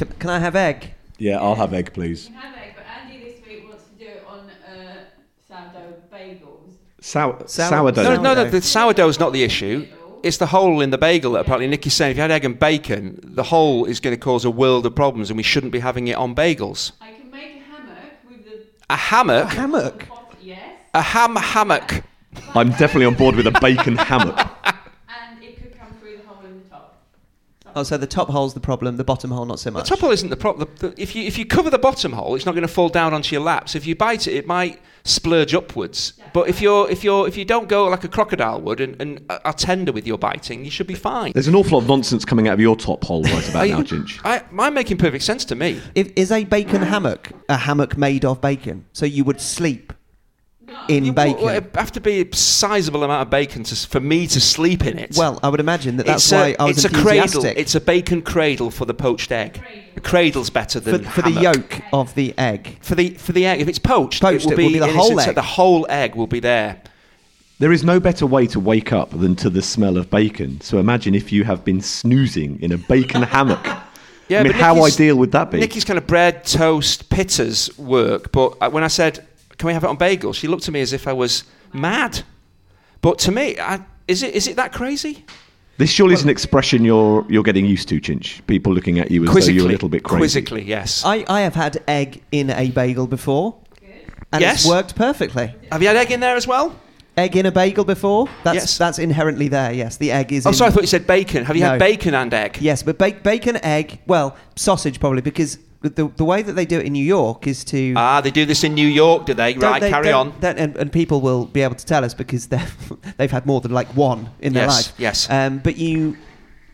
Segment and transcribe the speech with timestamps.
[0.00, 0.94] Can, can I have egg?
[1.18, 2.28] Yeah, I'll have egg, please.
[2.28, 5.04] You can have egg, but Andy this week wants to do it on uh,
[5.46, 6.72] sourdough bagels.
[7.02, 8.02] Sour, Sour- sourdough.
[8.02, 8.50] No, no, no, Sourdough.
[8.50, 9.86] the sourdough's not the issue.
[10.22, 12.58] It's the hole in the bagel that apparently Nicky's saying if you had egg and
[12.58, 15.80] bacon, the hole is going to cause a world of problems and we shouldn't be
[15.80, 16.92] having it on bagels.
[17.02, 19.48] I can make a hammock with the A hammock?
[19.48, 20.08] Hammock.
[20.08, 20.58] pot, yes,
[20.94, 22.04] A ham hammock.
[22.54, 24.38] I'm definitely on board with a bacon hammock.
[24.64, 26.96] and it could come through the hole in the top.
[27.80, 29.84] Oh, so the top hole's the problem, the bottom hole not so much.
[29.84, 30.68] The top hole isn't the problem.
[30.98, 33.34] If you, if you cover the bottom hole, it's not going to fall down onto
[33.34, 33.70] your lap.
[33.70, 36.12] So if you bite it, it might splurge upwards.
[36.34, 39.24] But if you're if you're if you don't go like a crocodile would and, and
[39.30, 41.32] are tender with your biting, you should be fine.
[41.32, 43.80] There's an awful lot of nonsense coming out of your top hole right about now,
[43.80, 44.20] Chinch.
[44.24, 45.80] I, mine making perfect sense to me.
[45.94, 48.84] If, is a bacon hammock a hammock made of bacon?
[48.92, 49.94] So you would sleep
[50.88, 51.44] in You- bacon?
[51.44, 54.84] well, it'd have to be a sizable amount of bacon to, for me to sleep
[54.84, 55.16] in it.
[55.16, 57.44] Well, I would imagine that that's it's why a, I was it's a cradle.
[57.44, 59.60] It's a bacon cradle for the poached egg.
[59.96, 62.78] A cradle's better than for the yolk of the egg.
[62.80, 64.78] For the for the egg, if it's poached, Poached, it will it be, will be
[64.78, 65.34] the whole egg.
[65.34, 66.80] The whole egg will be there.
[67.58, 70.60] There is no better way to wake up than to the smell of bacon.
[70.62, 73.66] So imagine if you have been snoozing in a bacon hammock.
[74.30, 75.58] Yeah, I mean, but how Nicky's- ideal would that be?
[75.58, 79.26] Nicky's kind of bread, toast, pitters work, but uh, when I said,
[79.60, 82.22] "Can we have it on bagel?" she looked at me as if I was mad.
[83.02, 85.24] But to me, I, is it is it that crazy?
[85.78, 88.44] This surely is an expression you're you're getting used to, Chinch.
[88.46, 90.18] People looking at you as though you're a little bit crazy.
[90.42, 91.02] quizzically, yes.
[91.04, 93.54] I, I have had egg in a bagel before,
[94.32, 94.56] and Yes.
[94.60, 95.54] it's worked perfectly.
[95.72, 96.74] have you had egg in there as well?
[97.16, 98.28] Egg in a bagel before?
[98.44, 98.78] That's Yes.
[98.78, 99.72] that's inherently there.
[99.72, 100.44] Yes, the egg is.
[100.46, 101.44] Oh, in, sorry, I thought you said bacon.
[101.46, 101.70] Have you No.
[101.70, 102.58] had bacon and egg?
[102.60, 106.78] Yes, but ba- bacon, egg, well, sausage probably because the the way that they do
[106.78, 107.94] it in New York is to.
[107.96, 109.54] Ah, they do this in New York, do they?
[109.54, 110.34] Right, they- carry on.
[110.40, 113.60] don't- and, and people will be able to tell us because they've they've had more
[113.60, 114.94] than like one in their Yes, life.
[115.00, 115.30] yes.
[115.30, 116.16] Um, but you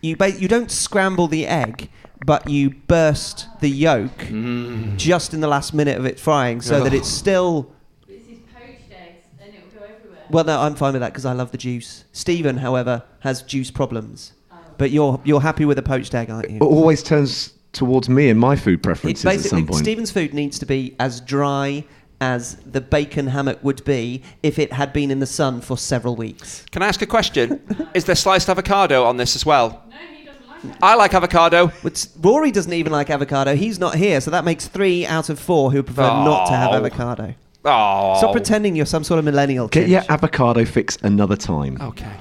[0.02, 1.88] you ba- you don't scramble the egg,
[2.24, 4.96] but you burst the yolk Mm.
[4.96, 7.70] just in the last minute of it frying, so that it's still.
[8.08, 10.24] This is poached eggs, and it will go everywhere.
[10.30, 12.04] Well, no, I'm fine with that because I love the juice.
[12.12, 14.32] Stephen, however, has juice problems.
[14.78, 16.56] But you're you're happy with a poached egg, aren't you?
[16.56, 19.82] It always turns towards me and my food preferences at basically some point.
[19.84, 21.84] Stephen's food needs to be as dry
[22.20, 26.16] as the bacon hammock would be if it had been in the sun for several
[26.16, 26.64] weeks.
[26.72, 27.60] Can I ask a question?
[27.94, 29.82] is there sliced avocado on this as well?
[29.90, 30.76] No, he doesn't like it.
[30.82, 31.70] I like avocado.
[31.82, 33.54] But Rory doesn't even like avocado.
[33.54, 36.70] He's not here, so that makes three out of four who prefer not to have
[36.70, 36.76] Oh.
[36.76, 37.34] avocado.
[37.66, 38.14] Oh.
[38.18, 39.68] Stop pretending you're some sort of millennial.
[39.68, 39.90] Get Chinch.
[39.90, 41.76] your avocado fix another time.
[41.82, 42.12] Okay.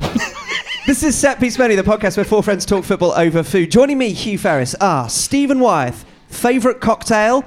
[0.84, 3.70] This is Set Piece Menu, the podcast where four friends talk football over food.
[3.70, 7.44] Joining me, Hugh Ferris, are Stephen Wyeth, favourite cocktail,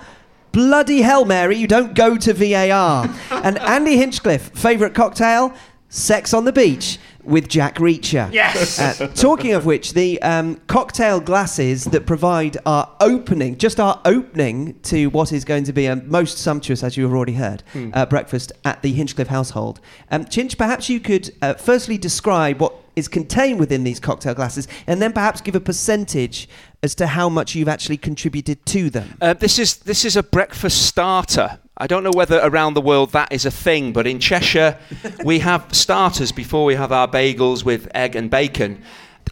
[0.53, 5.53] Bloody Hell Mary, you don't go to VAR, and Andy Hinchcliffe, favourite cocktail,
[5.89, 8.31] Sex on the Beach with Jack Reacher.
[8.31, 8.79] Yes.
[8.79, 14.79] Uh, talking of which, the um, cocktail glasses that provide our opening, just our opening
[14.83, 17.63] to what is going to be a most sumptuous, as you have already heard,
[17.93, 19.81] uh, breakfast at the Hinchcliffe household.
[20.09, 24.67] Um, Chinch, perhaps you could uh, firstly describe what is contained within these cocktail glasses,
[24.87, 26.47] and then perhaps give a percentage
[26.81, 29.17] as to how much you've actually contributed to them.
[29.21, 31.59] Uh, this is this is a breakfast starter.
[31.77, 34.77] I don't know whether around the world that is a thing, but in Cheshire
[35.25, 38.81] we have starters before we have our bagels with egg and bacon.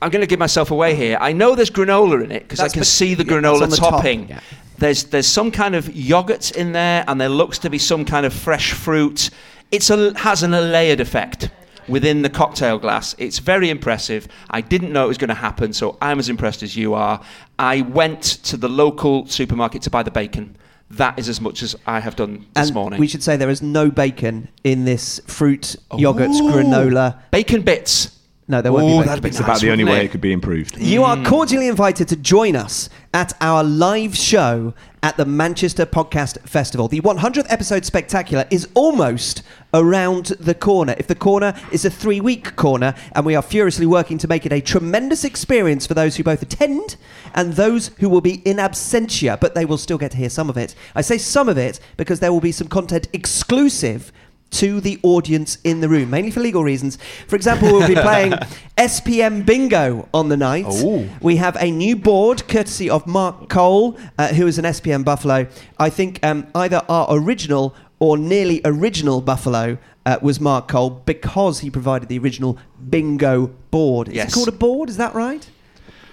[0.01, 1.17] I'm going to give myself away here.
[1.21, 3.77] I know there's granola in it because I can the- see the yeah, granola the
[3.77, 4.27] top, topping.
[4.27, 4.39] yeah.
[4.79, 8.25] There's there's some kind of yogurt in there, and there looks to be some kind
[8.25, 9.29] of fresh fruit.
[9.71, 11.49] It's a has an layered effect
[11.87, 13.15] within the cocktail glass.
[13.17, 14.27] It's very impressive.
[14.49, 17.21] I didn't know it was going to happen, so I'm as impressed as you are.
[17.59, 20.55] I went to the local supermarket to buy the bacon.
[20.91, 22.99] That is as much as I have done this and morning.
[22.99, 27.19] we should say there is no bacon in this fruit, yogurts, granola.
[27.31, 28.19] bacon bits.
[28.47, 29.07] No, there won't Ooh, be bacon.
[29.07, 30.07] that'd be It's nice, about the only wouldn't way it?
[30.07, 30.77] it could be improved.
[30.77, 31.25] You are mm.
[31.25, 36.87] cordially invited to join us at our live show at the Manchester Podcast Festival.
[36.87, 39.43] The 100th episode spectacular is almost
[39.73, 40.95] around the corner.
[40.97, 44.45] If the corner is a three week corner, and we are furiously working to make
[44.45, 46.97] it a tremendous experience for those who both attend
[47.33, 50.49] and those who will be in absentia, but they will still get to hear some
[50.49, 50.75] of it.
[50.95, 54.11] I say some of it because there will be some content exclusive
[54.53, 56.97] to the audience in the room, mainly for legal reasons.
[57.27, 58.31] For example, we'll be playing
[58.77, 60.65] SPM Bingo on the night.
[60.67, 61.07] Oh.
[61.21, 65.47] We have a new board courtesy of Mark Cole, uh, who is an SPM Buffalo.
[65.77, 71.59] I think um, either our original or nearly original Buffalo uh, was Mark Cole because
[71.59, 72.57] he provided the original
[72.89, 74.09] bingo board.
[74.09, 74.31] Is Yes.
[74.31, 74.89] it called a board?
[74.89, 75.47] Is that right?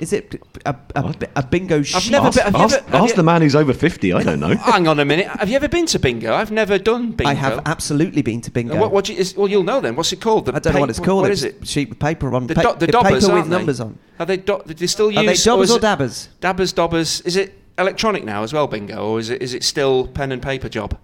[0.00, 2.10] Is it a, a, a bingo sheet?
[2.10, 4.12] never ask been- have you ask- ever- have ask you- the man who's over 50,
[4.14, 4.56] I don't know.
[4.56, 5.26] Hang on a minute.
[5.26, 6.32] Have you ever been to bingo?
[6.34, 7.30] I've never done bingo.
[7.30, 8.76] I have absolutely been to bingo.
[8.76, 9.96] What, what do you, is, well, you'll know then.
[9.96, 10.46] What's it called?
[10.46, 11.22] The I don't know what it's called.
[11.22, 11.68] What it's is it?
[11.68, 12.46] sheet with paper on.
[12.46, 13.56] The pa- do- the paper dobbers, with aren't they?
[13.56, 13.98] numbers on.
[14.18, 14.38] Are they?
[14.38, 15.18] Do- do they still use?
[15.18, 16.28] Are they or dobbers is or it- dabbers?
[16.40, 17.20] Dabbers, dobbers.
[17.26, 20.40] Is it electronic now as well, bingo, or is it is it still pen and
[20.42, 20.96] paper job?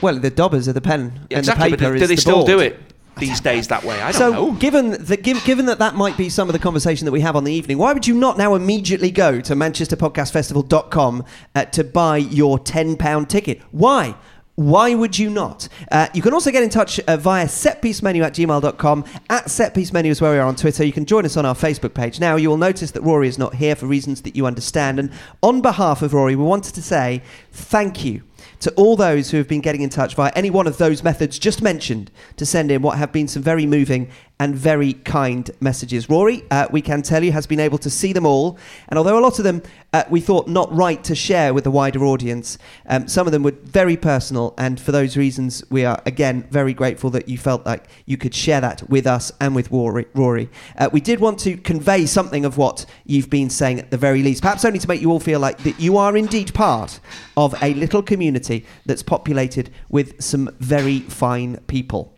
[0.00, 1.70] Well, the dobbers are the pen Yeah, and exactly.
[1.70, 2.46] the paper but do, is do they the still board.
[2.48, 2.80] do it
[3.18, 4.00] these days that way?
[4.00, 4.52] I don't so, know.
[4.52, 7.36] given that, given, given that that might be some of the conversation that we have
[7.36, 11.24] on the evening, why would you not now immediately go to manchesterpodcastfestival.com
[11.54, 13.60] uh, to buy your £10 ticket?
[13.70, 14.14] Why?
[14.60, 15.68] Why would you not?
[15.90, 19.04] Uh, you can also get in touch uh, via setpiecemenu at gmail.com.
[19.30, 20.84] At setpiecemenu is where we are on Twitter.
[20.84, 22.20] You can join us on our Facebook page.
[22.20, 24.98] Now, you will notice that Rory is not here for reasons that you understand.
[24.98, 25.12] And
[25.42, 28.22] on behalf of Rory, we wanted to say thank you
[28.60, 31.38] to all those who have been getting in touch via any one of those methods
[31.38, 34.10] just mentioned to send in what have been some very moving
[34.40, 36.08] and very kind messages.
[36.08, 38.58] Rory, uh, we can tell you, has been able to see them all.
[38.88, 41.70] And although a lot of them uh, we thought not right to share with the
[41.70, 42.56] wider audience,
[42.86, 44.54] um, some of them were very personal.
[44.56, 48.34] And for those reasons, we are again very grateful that you felt like you could
[48.34, 50.06] share that with us and with Rory.
[50.14, 50.48] Rory.
[50.78, 54.22] Uh, we did want to convey something of what you've been saying at the very
[54.22, 56.98] least, perhaps only to make you all feel like that you are indeed part
[57.36, 62.14] of a little community that's populated with some very fine people.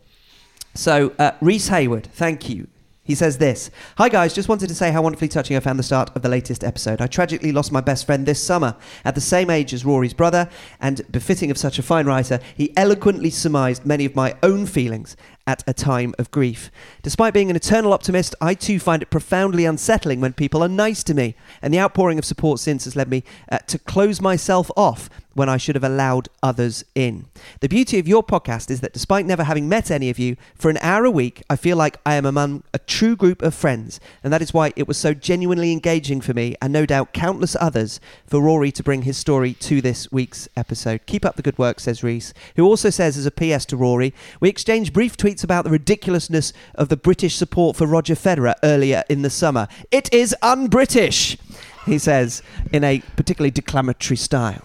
[0.75, 2.67] So, uh, Reese Hayward, thank you.
[3.05, 5.83] He says this Hi guys, just wanted to say how wonderfully touching I found the
[5.83, 7.01] start of the latest episode.
[7.01, 10.49] I tragically lost my best friend this summer at the same age as Rory's brother,
[10.81, 15.17] and befitting of such a fine writer, he eloquently surmised many of my own feelings
[15.47, 16.71] at a time of grief.
[17.03, 21.03] Despite being an eternal optimist, I too find it profoundly unsettling when people are nice
[21.05, 24.71] to me, and the outpouring of support since has led me uh, to close myself
[24.77, 27.27] off when I should have allowed others in.
[27.61, 30.71] The beauty of your podcast is that despite never having met any of you, for
[30.71, 34.01] an hour a week, I feel like I am among a true group of friends,
[34.23, 37.57] and that is why it was so genuinely engaging for me, and no doubt countless
[37.61, 41.07] others, for Rory to bring his story to this week's episode.
[41.07, 44.15] Keep up the good work, says Reese, who also says as a PS to Rory,
[44.41, 49.05] we exchanged brief tweets about the ridiculousness of the British support for Roger Federer earlier
[49.09, 49.69] in the summer.
[49.91, 51.39] It is un-British,
[51.87, 52.43] he says,
[52.73, 54.63] in a particularly declamatory style.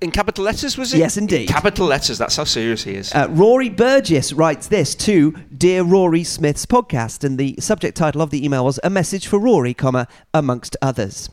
[0.00, 0.98] In capital letters, was it?
[0.98, 1.42] Yes, indeed.
[1.42, 2.18] In capital letters.
[2.18, 3.14] That's how serious he is.
[3.14, 8.30] Uh, Rory Burgess writes this to Dear Rory Smith's podcast, and the subject title of
[8.30, 11.30] the email was "A Message for Rory, comma amongst others."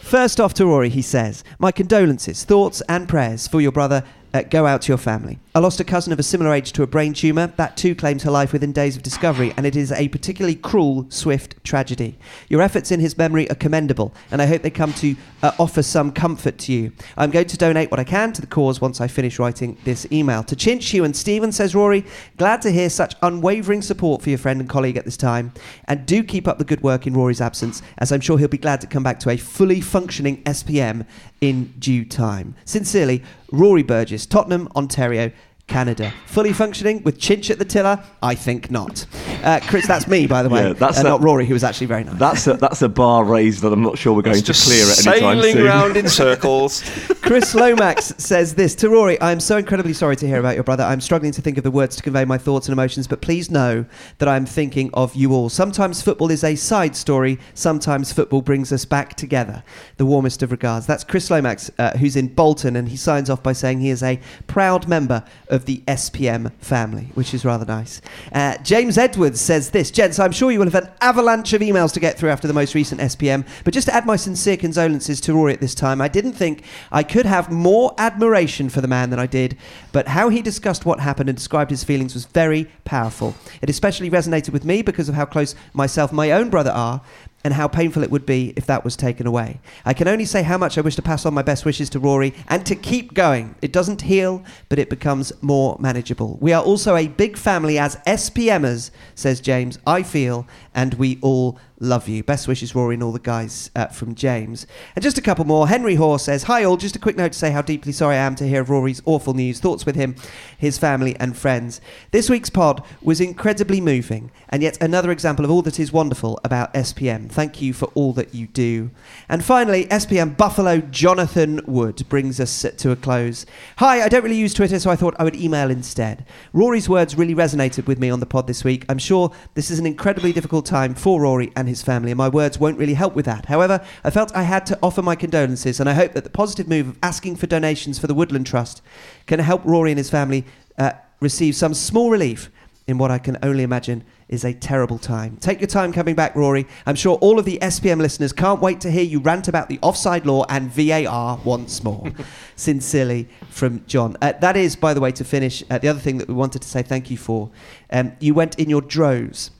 [0.00, 4.42] First off to Rory, he says, "My condolences, thoughts, and prayers for your brother." Uh,
[4.42, 5.38] go out to your family.
[5.54, 7.48] I lost a cousin of a similar age to a brain tumour.
[7.56, 11.04] That too claimed her life within days of discovery, and it is a particularly cruel,
[11.10, 12.18] swift tragedy.
[12.48, 15.82] Your efforts in his memory are commendable, and I hope they come to uh, offer
[15.82, 16.92] some comfort to you.
[17.18, 20.06] I'm going to donate what I can to the cause once I finish writing this
[20.10, 20.42] email.
[20.44, 22.06] To Chinch, Hugh, and Stephen, says Rory,
[22.38, 25.52] glad to hear such unwavering support for your friend and colleague at this time,
[25.84, 28.56] and do keep up the good work in Rory's absence, as I'm sure he'll be
[28.56, 31.06] glad to come back to a fully functioning SPM
[31.42, 32.54] in due time.
[32.64, 35.32] Sincerely, Rory Burgess, Tottenham, Ontario,
[35.68, 36.12] Canada.
[36.26, 38.02] Fully functioning with Chinch at the tiller?
[38.22, 39.06] I think not.
[39.42, 40.62] Uh, Chris, that's me, by the way.
[40.68, 42.18] Yeah, that's uh, a- not Rory, who was actually very nice.
[42.18, 44.66] That's a, that's a bar raised that I'm not sure we're going It's to just
[44.66, 45.64] clear at any time sailing soon.
[45.64, 46.82] round in circles.
[47.22, 50.64] Chris Lomax says this to Rory I am so incredibly sorry to hear about your
[50.64, 50.84] brother.
[50.84, 53.50] I'm struggling to think of the words to convey my thoughts and emotions, but please
[53.50, 53.84] know
[54.18, 55.48] that I'm thinking of you all.
[55.48, 59.62] Sometimes football is a side story, sometimes football brings us back together.
[59.96, 60.86] The warmest of regards.
[60.86, 64.02] That's Chris Lomax, uh, who's in Bolton, and he signs off by saying he is
[64.02, 68.00] a proud member of the SPM family, which is rather nice.
[68.32, 71.92] Uh, James Edwards says this Gents, I'm sure you will have an avalanche of emails
[71.92, 75.20] to get through after the most recent SPM, but just to add my sincere condolences
[75.20, 78.88] to Rory at this time, I didn't think I could have more admiration for the
[78.88, 79.56] man than I did,
[79.92, 83.34] but how he discussed what happened and described his feelings was very powerful.
[83.60, 87.02] It especially resonated with me because of how close myself and my own brother are,
[87.44, 89.60] and how painful it would be if that was taken away.
[89.84, 91.98] I can only say how much I wish to pass on my best wishes to
[91.98, 93.54] Rory and to keep going.
[93.62, 96.38] It doesn't heal, but it becomes more manageable.
[96.40, 99.78] We are also a big family as SPMers, says James.
[99.86, 102.22] I feel, and we all love you.
[102.22, 104.66] Best wishes, Rory, and all the guys uh, from James.
[104.94, 105.68] And just a couple more.
[105.68, 106.76] Henry Hoare says, Hi, all.
[106.76, 109.02] Just a quick note to say how deeply sorry I am to hear of Rory's
[109.04, 109.58] awful news.
[109.58, 110.14] Thoughts with him,
[110.56, 111.80] his family, and friends.
[112.12, 116.38] This week's pod was incredibly moving, and yet another example of all that is wonderful
[116.44, 117.28] about SPM.
[117.28, 118.90] Thank you for all that you do.
[119.28, 123.44] And finally, SPM Buffalo Jonathan Wood brings us to a close.
[123.78, 126.24] Hi, I don't really use Twitter, so I thought I would email instead.
[126.52, 128.84] Rory's words really resonated with me on the pod this week.
[128.88, 132.28] I'm sure this is an incredibly difficult time for Rory and his family, and my
[132.28, 133.46] words won't really help with that.
[133.46, 136.68] However, I felt I had to offer my condolences, and I hope that the positive
[136.68, 138.82] move of asking for donations for the Woodland Trust
[139.26, 140.44] can help Rory and his family
[140.78, 142.50] uh, receive some small relief
[142.86, 145.36] in what I can only imagine is a terrible time.
[145.36, 146.66] Take your time coming back, Rory.
[146.86, 149.78] I'm sure all of the SPM listeners can't wait to hear you rant about the
[149.82, 152.10] offside law and VAR once more.
[152.56, 154.16] Sincerely, from John.
[154.20, 156.62] Uh, that is, by the way, to finish, uh, the other thing that we wanted
[156.62, 157.50] to say thank you for.
[157.90, 159.50] Um, you went in your droves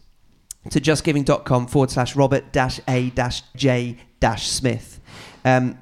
[0.71, 5.01] to justgiving.com forward slash Robert dash A dash J dash Smith.
[5.45, 5.79] Um,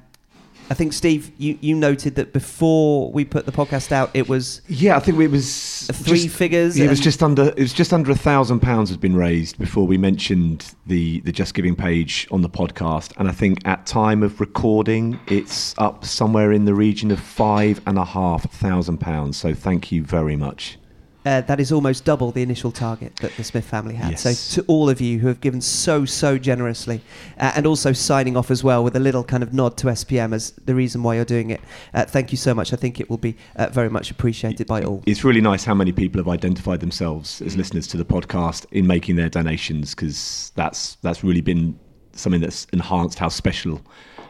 [0.69, 4.61] I think, Steve, you, you noted that before we put the podcast out, it was
[4.69, 6.79] Yeah, I think it was three just- figures.
[6.79, 7.49] It was just under.
[7.49, 11.33] It was just under a thousand pounds had been raised before we mentioned the the
[11.33, 16.05] Just Giving page on the podcast, and I think at time of recording, it's up
[16.05, 19.35] somewhere in the region of five and a half thousand pounds.
[19.35, 20.77] So thank you very much.
[21.25, 24.11] Uh, that is almost double the initial target that the Smith family had.
[24.11, 24.21] Yes.
[24.39, 27.01] So, to all of you who have given so, so generously,
[27.39, 30.33] uh, and also signing off as well with a little kind of nod to SPM
[30.33, 31.61] as the reason why you're doing it,
[31.93, 32.73] uh, thank you so much.
[32.73, 35.03] I think it will be uh, very much appreciated by all.
[35.05, 38.87] It's really nice how many people have identified themselves as listeners to the podcast in
[38.87, 41.79] making their donations because that's that's really been
[42.13, 43.81] something that's enhanced how special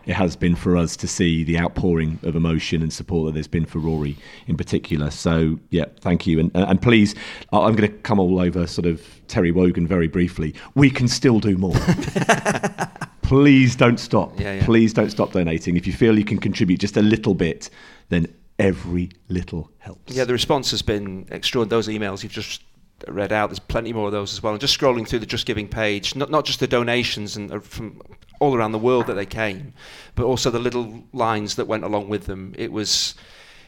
[0.06, 3.48] it has been for us to see the outpouring of emotion and support that there's
[3.48, 4.18] been for Rory
[4.48, 5.12] in particular.
[5.12, 7.16] So yeah, thank you, and and please,
[7.52, 10.54] I'm going to come all over sort of Terry Wogan very briefly.
[10.76, 11.76] We can still do more.
[13.22, 14.40] please don't stop.
[14.40, 14.66] Yeah, yeah.
[14.66, 15.78] Please don't stop donating.
[15.78, 17.70] If you feel you can contribute just a little bit,
[18.10, 18.28] then
[18.60, 20.14] every little helps.
[20.14, 21.78] Yeah, the response has been extraordinary.
[21.78, 22.64] Those emails you've just
[23.08, 24.54] read out, there's plenty more of those as well.
[24.54, 27.60] And just scrolling through the Just Giving page, not, not just the donations and uh,
[27.60, 28.02] from
[28.42, 29.74] all around the world that they came,
[30.16, 32.54] but also the little lines that went along with them.
[32.58, 33.16] It was.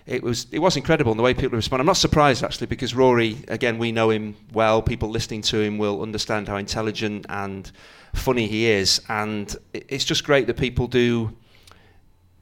[0.06, 1.80] It was it was incredible in the way people respond.
[1.80, 4.82] I'm not surprised actually because Rory, again, we know him well.
[4.82, 7.72] People listening to him will understand how intelligent and
[8.14, 11.32] funny he is, and it's just great that people do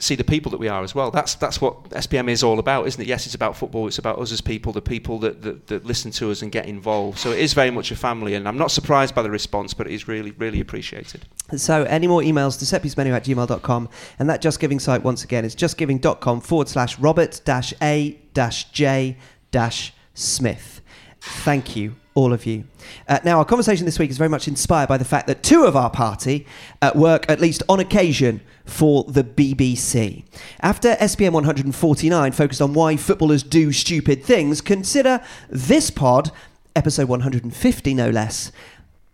[0.01, 1.11] see the people that we are as well.
[1.11, 3.07] That's that's what SPM is all about, isn't it?
[3.07, 3.87] Yes, it's about football.
[3.87, 6.65] It's about us as people, the people that, that, that listen to us and get
[6.65, 7.19] involved.
[7.19, 9.87] So it is very much a family, and I'm not surprised by the response, but
[9.87, 11.25] it is really, really appreciated.
[11.55, 13.89] So, any more emails to setpiecemenu at gmail.com.
[14.19, 18.71] And that Just Giving site, once again, is justgiving.com forward slash Robert dash A dash
[18.71, 19.17] J
[19.51, 20.81] dash Smith.
[21.19, 22.65] Thank you, all of you.
[23.07, 25.63] Uh, now, our conversation this week is very much inspired by the fact that two
[25.63, 26.45] of our party
[26.81, 30.23] uh, work, at least on occasion, for the BBC.
[30.61, 36.31] After SPM 149 focused on why footballers do stupid things, consider this pod,
[36.75, 38.51] episode 150 no less,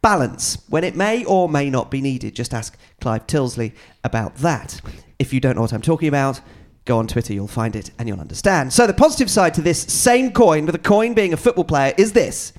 [0.02, 2.36] balance when it may or may not be needed.
[2.36, 3.74] Just ask Clive Tyldesley
[4.04, 4.82] about that.
[5.20, 6.40] If you don't know what I'm talking about,
[6.86, 8.74] go on Twitter, you'll find it and you'll understand.
[8.74, 11.94] So, the positive side to this same coin, with a coin being a football player,
[11.98, 12.54] is this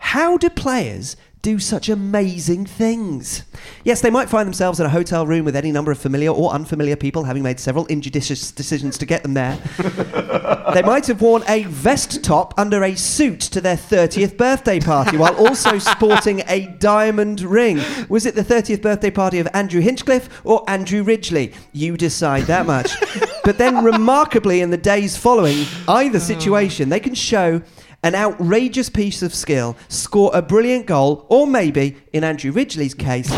[0.00, 3.44] How do players do such amazing things?
[3.84, 6.50] Yes, they might find themselves in a hotel room with any number of familiar or
[6.50, 9.58] unfamiliar people, having made several injudicious decisions to get them there.
[10.74, 15.16] They might have worn a vest top under a suit to their 30th birthday party
[15.16, 17.80] while also sporting a diamond ring.
[18.08, 21.54] Was it the 30th birthday party of Andrew Hinchcliffe or Andrew Ridgeley?
[21.72, 22.92] You decide that much.
[23.44, 27.62] but then, remarkably, in the days following either situation, they can show
[28.02, 33.30] an outrageous piece of skill, score a brilliant goal, or maybe, in Andrew Ridgeley's case,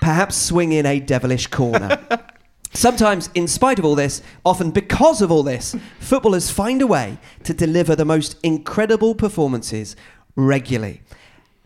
[0.00, 1.98] perhaps swing in a devilish corner.
[2.72, 7.18] Sometimes, in spite of all this, often because of all this, footballers find a way
[7.44, 9.96] to deliver the most incredible performances
[10.34, 11.00] regularly.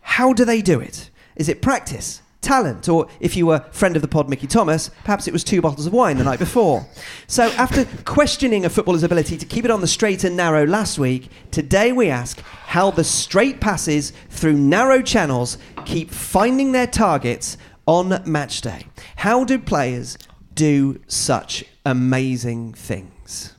[0.01, 1.09] How do they do it?
[1.35, 5.27] Is it practice, talent, or if you were friend of the pod, Mickey Thomas, perhaps
[5.27, 6.85] it was two bottles of wine the night before?
[7.27, 10.99] So, after questioning a footballer's ability to keep it on the straight and narrow last
[10.99, 17.57] week, today we ask how the straight passes through narrow channels keep finding their targets
[17.85, 18.85] on match day.
[19.17, 20.17] How do players
[20.55, 23.53] do such amazing things?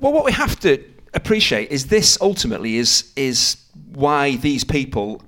[0.00, 0.82] Well, what we have to
[1.14, 3.56] appreciate is this ultimately is is
[3.92, 5.22] why these people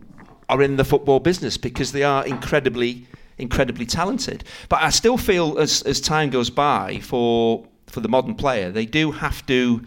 [0.50, 3.07] are in the football business because they are incredibly
[3.38, 4.45] incredibly talented.
[4.69, 8.87] But I still feel as as time goes by for for the modern player, they
[8.87, 9.83] do have to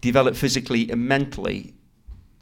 [0.00, 1.74] develop physically and mentally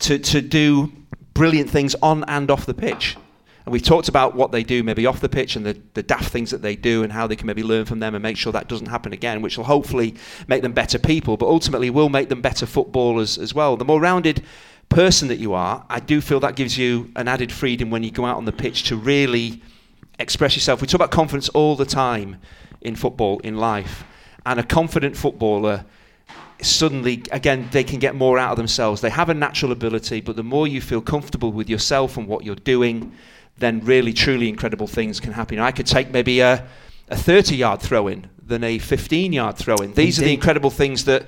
[0.00, 0.92] to to do
[1.34, 3.16] brilliant things on and off the pitch.
[3.64, 6.32] And we've talked about what they do maybe off the pitch and the, the daft
[6.32, 8.52] things that they do and how they can maybe learn from them and make sure
[8.52, 10.16] that doesn't happen again, which will hopefully
[10.48, 13.76] make them better people, but ultimately will make them better footballers as well.
[13.76, 14.42] The more rounded
[14.92, 18.10] person that you are, I do feel that gives you an added freedom when you
[18.10, 19.62] go out on the pitch to really
[20.18, 20.80] express yourself.
[20.80, 22.36] We talk about confidence all the time
[22.82, 24.04] in football, in life.
[24.44, 25.84] And a confident footballer
[26.60, 30.36] suddenly again they can get more out of themselves they have a natural ability but
[30.36, 33.12] the more you feel comfortable with yourself and what you're doing
[33.58, 36.64] then really truly incredible things can happen i could take maybe a,
[37.08, 40.70] a 30 yard throw in than a 15 yard throw in these are the incredible
[40.70, 41.26] things that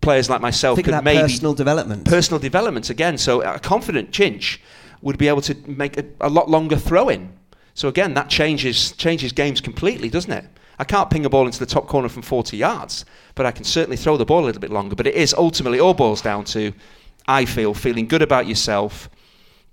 [0.00, 2.04] players like myself Think could maybe personal development.
[2.04, 3.18] personal development again.
[3.18, 4.58] So a confident Chinch
[5.02, 7.32] would be able to make a, a lot longer throw in.
[7.74, 10.44] So again, that changes changes games completely, doesn't it?
[10.78, 13.04] I can't ping a ball into the top corner from 40 yards,
[13.34, 14.96] but I can certainly throw the ball a little bit longer.
[14.96, 16.72] But it is ultimately all boils down to,
[17.28, 19.10] I feel, feeling good about yourself,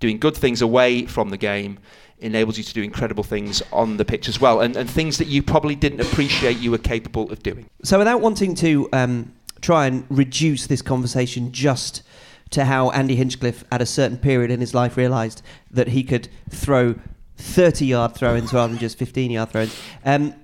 [0.00, 1.78] doing good things away from the game
[2.20, 5.28] enables you to do incredible things on the pitch as well, and, and things that
[5.28, 7.66] you probably didn't appreciate you were capable of doing.
[7.84, 12.02] So, without wanting to um, try and reduce this conversation just
[12.50, 16.28] to how Andy Hinchcliffe, at a certain period in his life, realised that he could
[16.50, 16.94] throw
[17.36, 19.80] 30 yard throw ins rather than just 15 yard throw ins.
[20.04, 20.34] Um,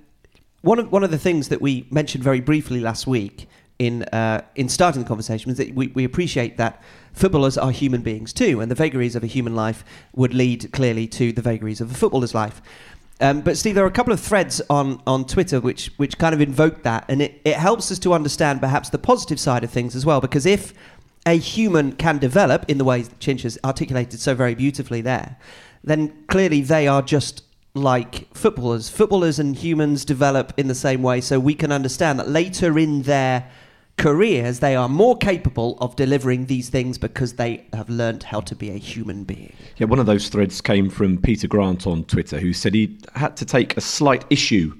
[0.61, 4.41] one, of, one of the things that we mentioned very briefly last week in, uh,
[4.55, 6.81] in starting the conversation was that we, we appreciate that
[7.13, 9.83] footballers are human beings too, and the vagaries of a human life
[10.15, 12.61] would lead clearly to the vagaries of a footballer's life.
[13.21, 16.35] Um, but Steve, there are a couple of threads on, on Twitter which which kind
[16.35, 19.71] of invoke that, and it, it helps us to understand perhaps the positive side of
[19.71, 20.19] things as well.
[20.19, 20.73] Because if
[21.25, 25.37] a human can develop in the that Chinch has articulated so very beautifully there,
[25.83, 27.43] then clearly they are just
[27.73, 28.89] like footballers.
[28.89, 33.03] Footballers and humans develop in the same way, so we can understand that later in
[33.03, 33.49] their
[33.97, 38.55] careers, they are more capable of delivering these things because they have learnt how to
[38.55, 39.53] be a human being.
[39.77, 43.37] Yeah, one of those threads came from Peter Grant on Twitter, who said he had
[43.37, 44.73] to take a slight issue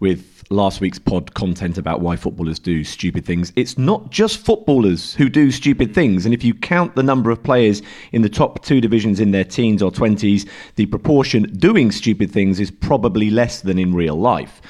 [0.00, 3.52] with last week's pod content about why footballers do stupid things.
[3.54, 6.24] It's not just footballers who do stupid things.
[6.24, 9.44] And if you count the number of players in the top two divisions in their
[9.44, 14.60] teens or 20s, the proportion doing stupid things is probably less than in real life.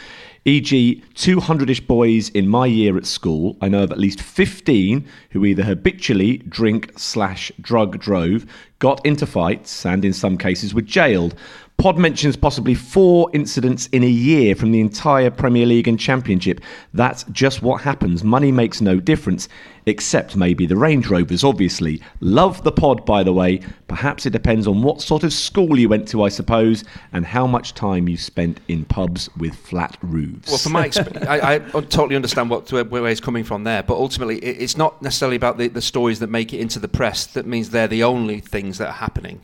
[0.47, 5.07] E.g., 200 ish boys in my year at school, I know of at least 15
[5.31, 8.47] who either habitually drink slash drug drove,
[8.79, 11.35] got into fights, and in some cases were jailed.
[11.77, 16.61] Pod mentions possibly four incidents in a year from the entire Premier League and Championship.
[16.95, 18.25] That's just what happens.
[18.25, 19.49] Money makes no difference,
[19.91, 22.01] except maybe the Range Rovers, obviously.
[22.21, 23.61] Love the pod, by the way.
[23.89, 27.47] Perhaps it depends on what sort of school you went to, I suppose, and how
[27.47, 30.49] much time you spent in pubs with flat roofs.
[30.49, 33.95] Well, from my experience, I, I totally understand what, where he's coming from there, but
[33.95, 37.47] ultimately, it's not necessarily about the, the stories that make it into the press that
[37.47, 39.43] means they're the only things that are happening.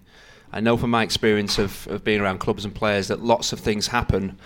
[0.53, 3.61] I know from my experience of, of being around clubs and players that lots of
[3.61, 4.39] things happen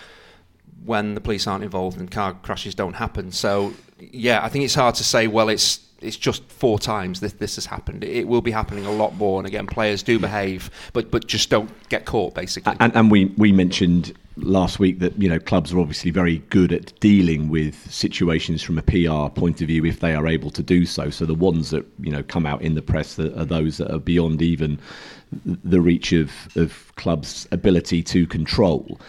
[0.84, 3.30] when the police aren't involved and car crashes don't happen.
[3.32, 7.32] So, yeah, I think it's hard to say, well, it's it's just four times this
[7.34, 8.04] this has happened.
[8.04, 9.38] It will be happening a lot more.
[9.38, 12.74] And again, players do behave, but but just don't get caught, basically.
[12.80, 16.72] And, and we we mentioned last week that you know clubs are obviously very good
[16.72, 20.62] at dealing with situations from a PR point of view if they are able to
[20.62, 21.10] do so.
[21.10, 23.92] So the ones that you know come out in the press are, are those that
[23.92, 24.78] are beyond even
[25.44, 29.00] the reach of, of clubs' ability to control.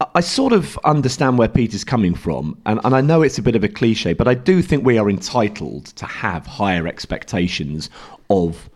[0.00, 3.56] I sort of understand where Peter's coming from, and, and I know it's a bit
[3.56, 7.90] of a cliche, but I do think we are entitled to have higher expectations
[8.30, 8.70] of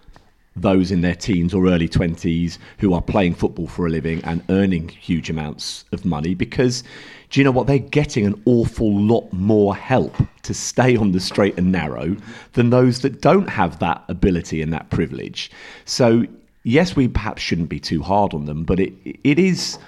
[0.57, 4.43] those in their teens or early 20s who are playing football for a living and
[4.49, 6.83] earning huge amounts of money because
[7.31, 7.67] do you know what?
[7.67, 12.17] They're getting an awful lot more help to stay on the straight and narrow
[12.53, 15.51] than those that don't have that ability and that privilege.
[15.87, 16.27] So
[16.65, 18.93] yes, we perhaps shouldn't be too hard on them, but it
[19.25, 19.79] it is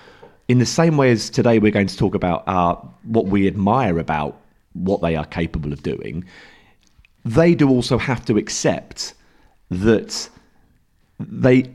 [0.48, 3.98] in the same way as today we're going to talk about uh, what we admire
[3.98, 4.40] about
[4.74, 6.24] what they are capable of doing.
[7.24, 9.14] They do also have to accept
[9.70, 10.28] that
[11.18, 11.70] they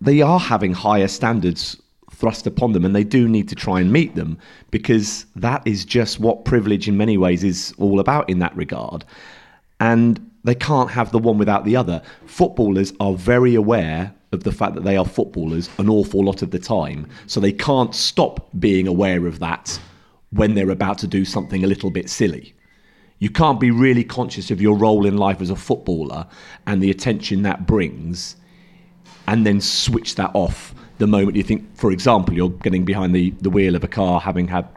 [0.00, 1.80] they are having higher standards
[2.12, 4.36] thrust upon them and they do need to try and meet them
[4.70, 9.04] because that is just what privilege in many ways is all about in that regard
[9.78, 14.52] and they can't have the one without the other footballers are very aware of the
[14.52, 17.08] fact that they are footballers an awful lot of the time.
[17.26, 19.80] So they can't stop being aware of that
[20.30, 22.54] when they're about to do something a little bit silly.
[23.18, 26.26] You can't be really conscious of your role in life as a footballer
[26.66, 28.36] and the attention that brings
[29.26, 33.30] and then switch that off the moment you think, for example, you're getting behind the,
[33.40, 34.68] the wheel of a car having had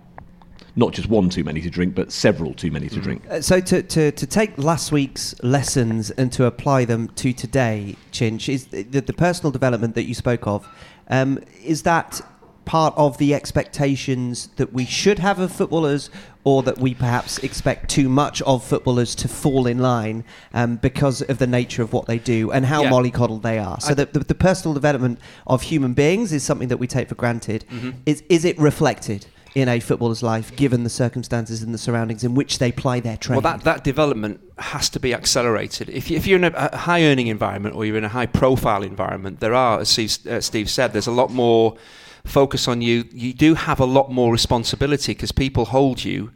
[0.76, 3.04] not just one too many to drink, but several too many to mm.
[3.04, 3.24] drink.
[3.30, 7.96] Uh, so to, to, to take last week's lessons and to apply them to today,
[8.12, 10.68] Chinch, is the, the personal development that you spoke of,
[11.10, 12.22] um, is that
[12.66, 16.10] part of the expectations that we should have of footballers
[16.46, 21.22] or that we perhaps expect too much of footballers to fall in line um, because
[21.24, 22.90] of the nature of what they do and how yeah.
[22.90, 23.80] mollycoddled they are.
[23.80, 27.16] So the, the, the, personal development of human beings is something that we take for
[27.16, 27.66] granted.
[27.70, 27.92] Mm-hmm.
[28.06, 29.26] Is, is it reflected?
[29.56, 33.18] In a footballer's life, given the circumstances and the surroundings in which they ply their
[33.18, 33.36] trade.
[33.36, 35.90] Well, that, that development has to be accelerated.
[35.90, 38.26] If, you, if you're in a, a high earning environment or you're in a high
[38.26, 41.78] profile environment, there are, as Steve, uh, Steve said, there's a lot more
[42.26, 43.06] focus on you.
[43.12, 46.32] You do have a lot more responsibility because people hold you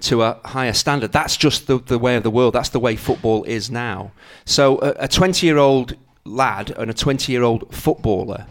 [0.00, 1.12] to a higher standard.
[1.12, 2.54] That's just the, the way of the world.
[2.54, 4.12] That's the way football is now.
[4.44, 5.94] So a 20 year old
[6.24, 8.46] lad and a 20 year old footballer,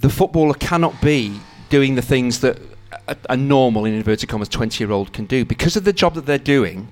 [0.00, 2.58] the footballer cannot be doing the things that
[3.06, 5.44] a, a normal, in inverted commas, 20 year old can do.
[5.44, 6.90] Because of the job that they're doing,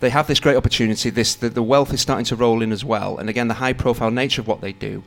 [0.00, 1.10] they have this great opportunity.
[1.10, 3.72] This the, the wealth is starting to roll in as well, and again, the high
[3.72, 5.02] profile nature of what they do.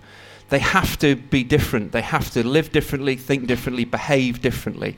[0.50, 1.94] They have to be different.
[1.94, 4.98] They have to live differently, think differently, behave differently.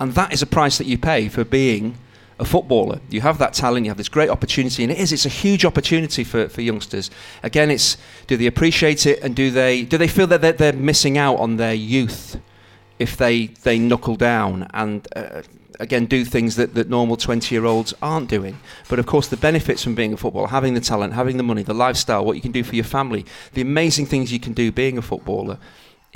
[0.00, 1.98] And that is a price that you pay for being
[2.38, 3.00] a footballer.
[3.10, 5.64] You have that talent, you have this great opportunity, and it is, it's a huge
[5.64, 7.10] opportunity for, for youngsters.
[7.42, 10.72] Again, it's do they appreciate it and do they, do they feel that they're, they're
[10.72, 12.38] missing out on their youth
[12.98, 15.42] if they, they knuckle down and uh,
[15.78, 18.58] again do things that, that normal 20 year olds aren't doing.
[18.88, 21.62] But of course the benefits from being a footballer having the talent having the money
[21.62, 24.72] the lifestyle what you can do for your family the amazing things you can do
[24.72, 25.58] being a footballer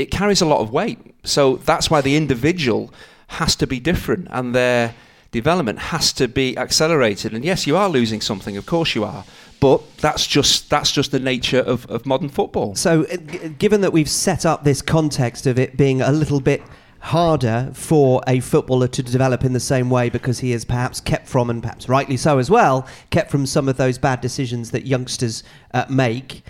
[0.00, 0.98] it carries a lot of weight.
[1.24, 2.92] So that's why the individual
[3.28, 4.94] has to be different and their
[5.32, 9.24] development has to be accelerated and yes you are losing something of course you are
[9.60, 13.80] but that's just that's just the nature of, of modern football So, uh, g- given
[13.82, 16.62] that we've set up this context of it being a little bit
[17.00, 21.26] harder for a footballer to develop in the same way because he is perhaps kept
[21.28, 24.86] from, and perhaps rightly so as well, kept from some of those bad decisions that
[24.86, 26.42] youngsters uh, make.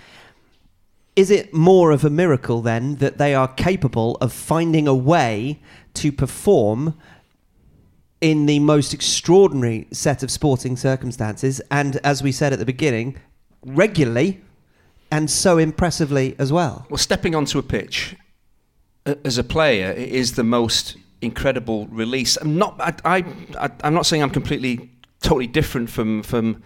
[1.15, 5.59] Is it more of a miracle then that they are capable of finding a way
[5.95, 6.97] to perform
[8.21, 13.17] in the most extraordinary set of sporting circumstances and, as we said at the beginning,
[13.65, 14.41] regularly
[15.11, 16.85] and so impressively as well?
[16.89, 18.15] Well, stepping onto a pitch
[19.05, 22.37] as a player is the most incredible release.
[22.37, 22.79] I'm not.
[22.79, 23.23] I,
[23.59, 26.63] I, I'm not saying I'm completely, totally different from from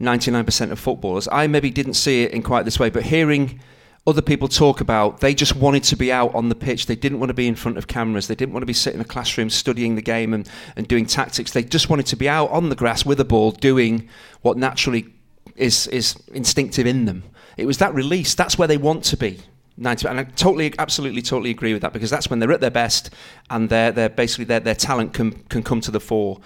[0.00, 1.28] 99% of footballers.
[1.30, 3.60] I maybe didn't see it in quite this way, but hearing
[4.08, 6.86] other people talk about they just wanted to be out on the pitch.
[6.86, 8.26] They didn't want to be in front of cameras.
[8.26, 11.04] They didn't want to be sitting in a classroom studying the game and, and doing
[11.04, 11.52] tactics.
[11.52, 14.08] They just wanted to be out on the grass with a ball doing
[14.40, 15.06] what naturally
[15.56, 17.22] is is instinctive in them.
[17.58, 18.34] It was that release.
[18.34, 19.40] That's where they want to be.
[19.76, 22.70] 90, and I totally, absolutely, totally agree with that because that's when they're at their
[22.70, 23.10] best
[23.48, 26.40] and they're, they're basically their, their talent can, can come to the fore.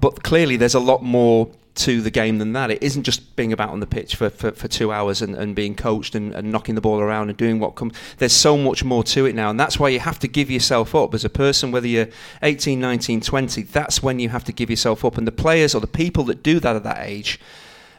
[0.00, 2.70] But clearly, there's a lot more to the game than that.
[2.70, 5.56] It isn't just being about on the pitch for, for, for two hours and, and
[5.56, 7.94] being coached and, and knocking the ball around and doing what comes.
[8.18, 9.50] There's so much more to it now.
[9.50, 12.08] And that's why you have to give yourself up as a person, whether you're
[12.42, 13.62] 18, 19, 20.
[13.62, 15.18] That's when you have to give yourself up.
[15.18, 17.40] And the players or the people that do that at that age,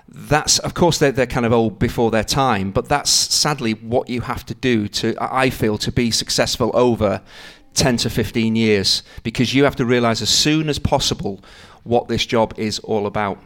[0.07, 4.07] that's of course they're, they're kind of old before their time but that's sadly what
[4.07, 7.23] you have to do to i feel to be successful over
[7.73, 11.43] 10 to 15 years because you have to realize as soon as possible
[11.83, 13.39] what this job is all about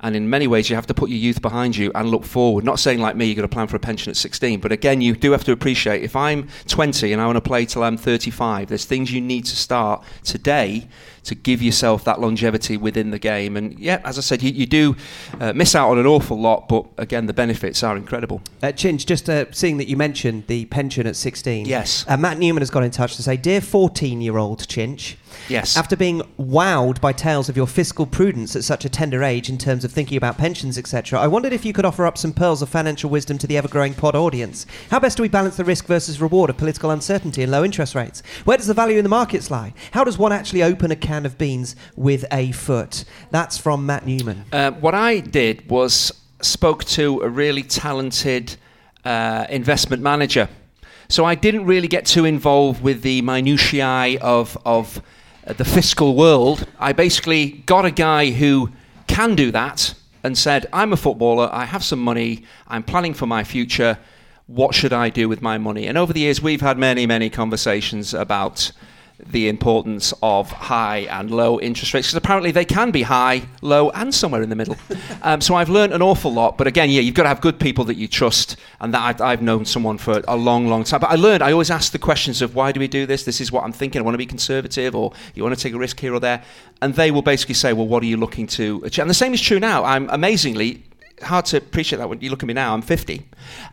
[0.00, 2.64] and in many ways you have to put your youth behind you and look forward.
[2.64, 5.00] Not saying like me you've got to plan for a pension at 16 but again
[5.00, 7.96] you do have to appreciate if i'm 20 and i want to play till i'm
[7.96, 10.88] 35 there's things you need to start today
[11.26, 13.56] to give yourself that longevity within the game.
[13.56, 14.96] And yeah, as I said, you, you do
[15.40, 18.40] uh, miss out on an awful lot, but again, the benefits are incredible.
[18.62, 21.66] Uh, Chinch, just uh, seeing that you mentioned the pension at 16.
[21.66, 22.04] Yes.
[22.08, 25.16] Uh, Matt Newman has got in touch to say, Dear 14 year old Chinch,
[25.48, 25.76] Yes.
[25.76, 29.58] after being wowed by tales of your fiscal prudence at such a tender age in
[29.58, 32.62] terms of thinking about pensions, etc., I wondered if you could offer up some pearls
[32.62, 34.66] of financial wisdom to the ever growing pod audience.
[34.90, 37.94] How best do we balance the risk versus reward of political uncertainty and low interest
[37.94, 38.22] rates?
[38.44, 39.74] Where does the value in the markets lie?
[39.92, 43.04] How does one actually open a can of beans with a foot?
[43.30, 44.44] That's from Matt Newman.
[44.52, 48.56] Uh, what I did was spoke to a really talented
[49.04, 50.48] uh, investment manager.
[51.08, 55.00] So I didn't really get too involved with the minutiae of of
[55.46, 56.66] uh, the fiscal world.
[56.78, 58.70] I basically got a guy who
[59.06, 61.48] can do that and said, "I'm a footballer.
[61.52, 62.42] I have some money.
[62.68, 63.96] I'm planning for my future.
[64.48, 67.30] What should I do with my money?" And over the years, we've had many, many
[67.30, 68.72] conversations about
[69.18, 73.90] the importance of high and low interest rates because apparently they can be high, low,
[73.90, 74.76] and somewhere in the middle.
[75.22, 76.58] um, so I've learned an awful lot.
[76.58, 79.20] But again, yeah, you've got to have good people that you trust, and that I've,
[79.20, 81.00] I've known someone for a long, long time.
[81.00, 81.42] But I learned.
[81.42, 83.24] I always ask the questions of why do we do this?
[83.24, 84.00] This is what I'm thinking.
[84.00, 86.42] I want to be conservative, or you want to take a risk here or there,
[86.82, 89.02] and they will basically say, well, what are you looking to achieve?
[89.02, 89.84] And the same is true now.
[89.84, 90.82] I'm amazingly
[91.22, 92.74] hard to appreciate that when you look at me now.
[92.74, 93.26] I'm 50.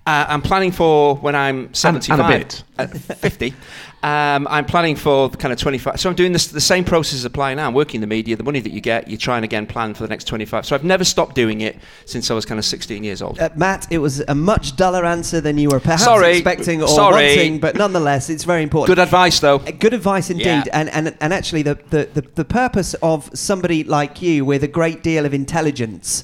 [0.05, 2.19] Uh, I'm planning for when I'm 75.
[2.19, 2.63] and a bit.
[2.79, 3.53] Uh, 50.
[4.01, 5.99] Um, I'm planning for the kind of 25.
[5.99, 7.67] So I'm doing this, the same process as applying now.
[7.67, 8.35] I'm working the media.
[8.35, 10.65] The money that you get, you try and again plan for the next 25.
[10.65, 13.39] So I've never stopped doing it since I was kind of 16 years old.
[13.39, 16.31] Uh, Matt, it was a much duller answer than you were perhaps Sorry.
[16.37, 17.27] expecting or Sorry.
[17.37, 18.95] wanting, but nonetheless, it's very important.
[18.95, 19.57] Good advice, though.
[19.57, 20.63] Uh, Good advice indeed, Yeah.
[20.73, 24.67] and, and and actually the, the, the, the purpose of somebody like you with a
[24.67, 26.23] great deal of intelligence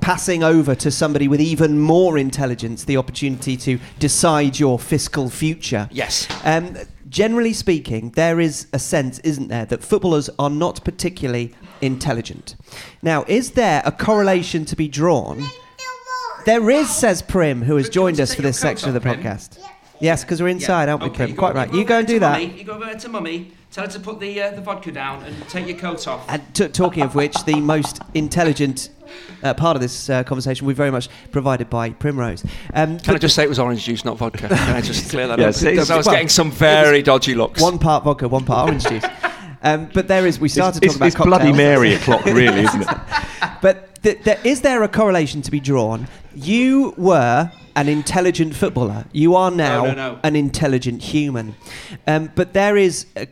[0.00, 5.88] passing over to somebody with even more intelligence the opportunity to decide your fiscal future.
[5.90, 6.28] Yes.
[6.44, 6.76] Um,
[7.08, 12.56] generally speaking, there is a sense, isn't there, that footballers are not particularly intelligent.
[13.02, 15.44] Now, is there a correlation to be drawn?
[16.44, 18.94] There is, says Prim, who has Prim, do you want joined us for this section
[18.94, 19.58] of the podcast.
[20.00, 21.36] Yes, because we're inside, aren't we, Okay, Prim?
[21.36, 21.72] Quite right.
[21.72, 22.40] You go and do that.
[22.40, 22.58] Mummy.
[22.58, 23.52] You go over to mummy.
[23.72, 26.24] Tell her to put the uh, the vodka down and take your coat off.
[26.28, 28.90] And t- talking of which, the most intelligent
[29.42, 32.44] uh, part of this uh, conversation, we're very much provided by Primrose.
[32.74, 34.48] Um, Can I just say it was orange juice, not vodka?
[34.48, 35.54] Can I just clear that Yeah, up?
[35.54, 37.60] see, Because I was well, getting some very dodgy looks.
[37.60, 39.04] one part vodka, one part orange juice.
[39.62, 40.38] Um, but there is.
[40.38, 41.56] We started it's, talking it's, about it's Bloody cocktails.
[41.56, 42.88] Mary o'clock, really, isn't it?
[43.62, 46.06] But th- th- is there a correlation to be drawn?
[46.36, 49.06] You were an intelligent footballer.
[49.12, 50.20] You are now no, no.
[50.22, 51.56] an intelligent human.
[52.06, 53.26] Um, but there is a,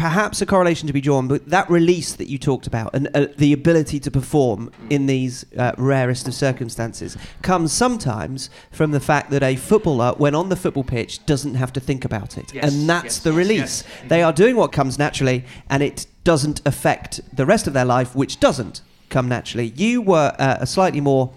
[0.00, 1.28] perhaps a correlation to be drawn.
[1.28, 5.44] But that release that you talked about and uh, the ability to perform in these
[5.58, 10.56] uh, rarest of circumstances comes sometimes from the fact that a footballer, when on the
[10.56, 13.84] football pitch, doesn't have to think about it, Yes, and that's yes, the release.
[13.84, 14.08] yes.
[14.08, 18.14] They are doing what comes naturally, and it doesn't affect the rest of their life,
[18.16, 19.66] which doesn't come naturally.
[19.76, 21.30] You were uh, a slightly more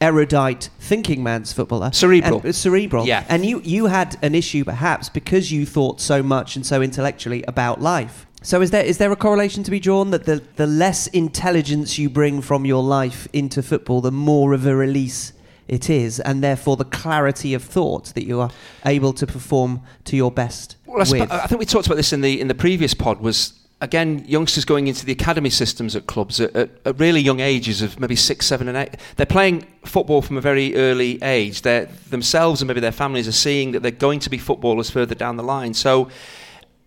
[0.00, 2.38] erudite thinking man's footballer Cerebral.
[2.38, 3.24] and, uh, cerebral Yeah.
[3.28, 7.44] and you you had an issue perhaps because you thought so much and so intellectually
[7.46, 10.66] about life so is there is there a correlation to be drawn that the the
[10.66, 15.32] less intelligence you bring from your life into football the more of a release
[15.68, 18.50] it is and therefore the clarity of thought that you are
[18.84, 22.12] able to perform to your best Well, I, sp- I think we talked about this
[22.12, 23.20] in the in the previous pod.
[23.20, 27.40] Was again youngsters going into the academy systems at clubs at, at, at really young
[27.40, 28.96] ages of maybe six, seven, and eight.
[29.16, 31.62] They're playing football from a very early age.
[31.62, 35.14] They're, themselves and maybe their families are seeing that they're going to be footballers further
[35.14, 35.74] down the line.
[35.74, 36.10] So.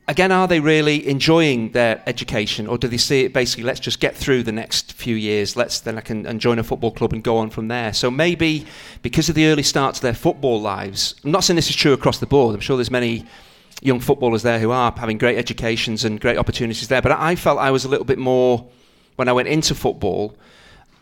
[0.10, 3.65] Again, are they really enjoying their education, or do they see it basically?
[3.65, 5.57] Let's just get through the next few years.
[5.57, 7.91] Let's then I can and join a football club and go on from there.
[7.91, 8.65] So maybe
[9.01, 11.91] because of the early start to their football lives, I'm not saying this is true
[11.91, 12.55] across the board.
[12.55, 13.25] I'm sure there's many
[13.81, 17.01] young footballers there who are having great educations and great opportunities there.
[17.01, 18.67] But I felt I was a little bit more
[19.15, 20.35] when I went into football.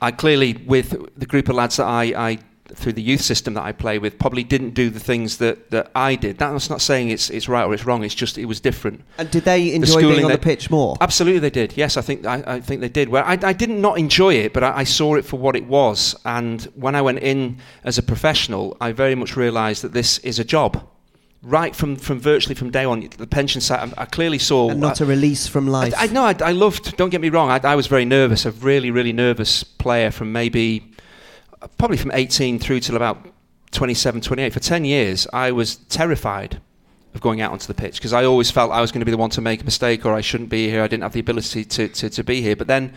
[0.01, 2.39] I clearly, with the group of lads that I, I
[2.73, 5.91] through the youth system that I play with, probably didn't do the things that, that
[5.93, 6.37] I did.
[6.37, 8.03] That's not saying it's it's right or it's wrong.
[8.03, 9.03] It's just it was different.
[9.17, 11.77] and did they enjoy schooling being on the pitch more Absolutely, they did.
[11.77, 13.09] Yes, I think I, I think they did.
[13.09, 15.65] Well, I, I didn't not enjoy it, but I, I saw it for what it
[15.65, 16.15] was.
[16.25, 20.39] And when I went in as a professional, I very much realised that this is
[20.39, 20.85] a job.
[21.47, 24.71] Right from, from virtually from day one, the pension side, I, I clearly saw.
[24.71, 26.23] and not a release from life I, I know.
[26.23, 26.97] I, I loved.
[26.97, 27.51] Don't get me wrong.
[27.51, 28.47] I, I was very nervous.
[28.47, 30.91] A really, really nervous player from maybe,
[31.77, 33.27] probably from 18 through till about
[33.73, 34.53] 27, 28.
[34.53, 36.59] For 10 years, I was terrified
[37.13, 39.11] of going out onto the pitch because I always felt I was going to be
[39.11, 40.81] the one to make a mistake or I shouldn't be here.
[40.81, 42.55] I didn't have the ability to, to, to be here.
[42.55, 42.91] But then,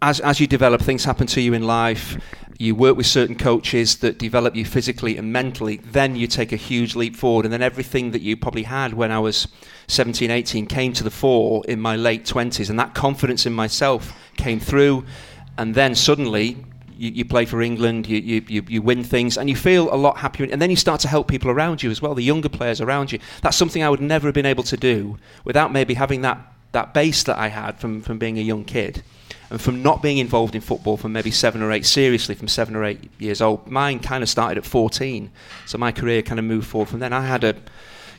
[0.00, 2.22] as as you develop, things happen to you in life.
[2.58, 5.76] You work with certain coaches that develop you physically and mentally.
[5.76, 9.12] Then you take a huge leap forward, and then everything that you probably had when
[9.12, 9.48] I was
[9.86, 14.12] 17, 18 came to the fore in my late 20s, and that confidence in myself
[14.36, 15.04] came through.
[15.56, 16.64] And then suddenly,
[16.96, 20.18] you, you play for England, you, you, you, win things, and you feel a lot
[20.18, 20.48] happier.
[20.50, 23.10] And then you start to help people around you as well, the younger players around
[23.12, 23.18] you.
[23.42, 26.38] That's something I would never have been able to do without maybe having that,
[26.72, 29.02] that base that I had from, from being a young kid
[29.50, 32.76] and from not being involved in football from maybe seven or eight, seriously from seven
[32.76, 33.66] or eight years old.
[33.66, 35.30] Mine kind of started at 14,
[35.66, 37.12] so my career kind of moved forward from then.
[37.12, 37.54] I had a,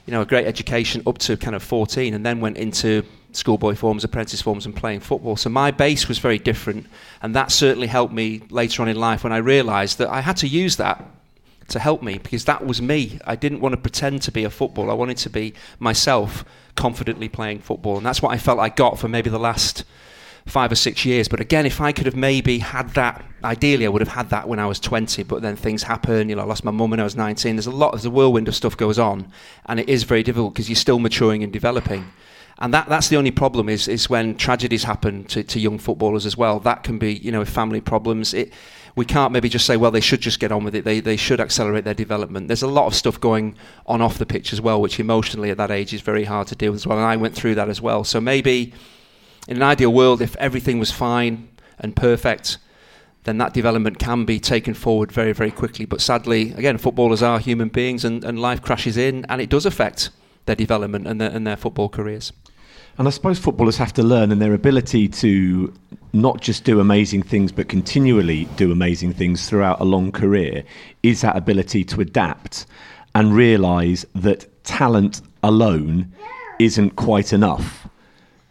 [0.06, 3.76] you know, a great education up to kind of 14, and then went into schoolboy
[3.76, 5.36] forms, apprentice forms, and playing football.
[5.36, 6.88] So my base was very different,
[7.22, 10.38] and that certainly helped me later on in life when I realised that I had
[10.38, 11.06] to use that
[11.68, 13.20] to help me because that was me.
[13.26, 14.89] I didn't want to pretend to be a footballer.
[14.89, 16.44] I wanted to be myself,
[16.76, 19.84] confidently playing football, and that's what I felt I got for maybe the last
[20.50, 21.28] five or six years.
[21.28, 24.48] But again, if I could have maybe had that, ideally, I would have had that
[24.48, 25.24] when I was 20.
[25.24, 26.30] But then things happen.
[26.30, 27.56] You know, I lost my mum when I was 19.
[27.56, 29.32] There's a lot, of a whirlwind of stuff goes on,
[29.66, 32.12] and it is very difficult because you're still maturing and developing.
[32.62, 36.26] And that, that's the only problem is, is when tragedies happen to, to young footballers
[36.26, 36.60] as well.
[36.60, 38.34] That can be, you know, family problems.
[38.34, 38.52] It,
[38.98, 40.84] we can't maybe just say, well, they should just get on with it.
[40.84, 42.50] They, they should accelerate their development.
[42.50, 45.58] There's a lot of stuff going on off the pitch as well, which emotionally at
[45.58, 46.98] that age is very hard to deal with as well.
[46.98, 48.04] And I went through that as well.
[48.04, 48.74] So maybe
[49.50, 52.60] in an ideal world, if everything was fine and perfect,
[53.24, 55.86] then that development can be taken forward very, very quickly.
[55.86, 59.66] But sadly, again, footballers are human beings and, and life crashes in and it does
[59.66, 60.12] affect
[60.46, 62.32] their development and their, and their football careers.
[63.00, 65.74] And I suppose footballers have to learn, and their ability to
[66.12, 70.64] not just do amazing things, but continually do amazing things throughout a long career,
[71.02, 72.66] is that ability to adapt
[73.16, 76.12] and realise that talent alone
[76.60, 77.88] isn't quite enough.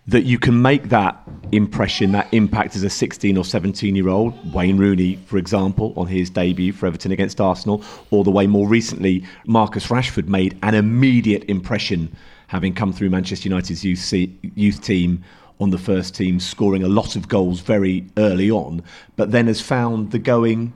[0.08, 4.54] That you can make that impression, that impact as a 16 or 17 year old,
[4.54, 8.66] Wayne Rooney, for example, on his debut for Everton against Arsenal, or the way more
[8.66, 12.14] recently Marcus Rashford made an immediate impression
[12.46, 14.12] having come through Manchester United's youth,
[14.56, 15.22] youth team
[15.60, 18.82] on the first team, scoring a lot of goals very early on,
[19.16, 20.72] but then has found the going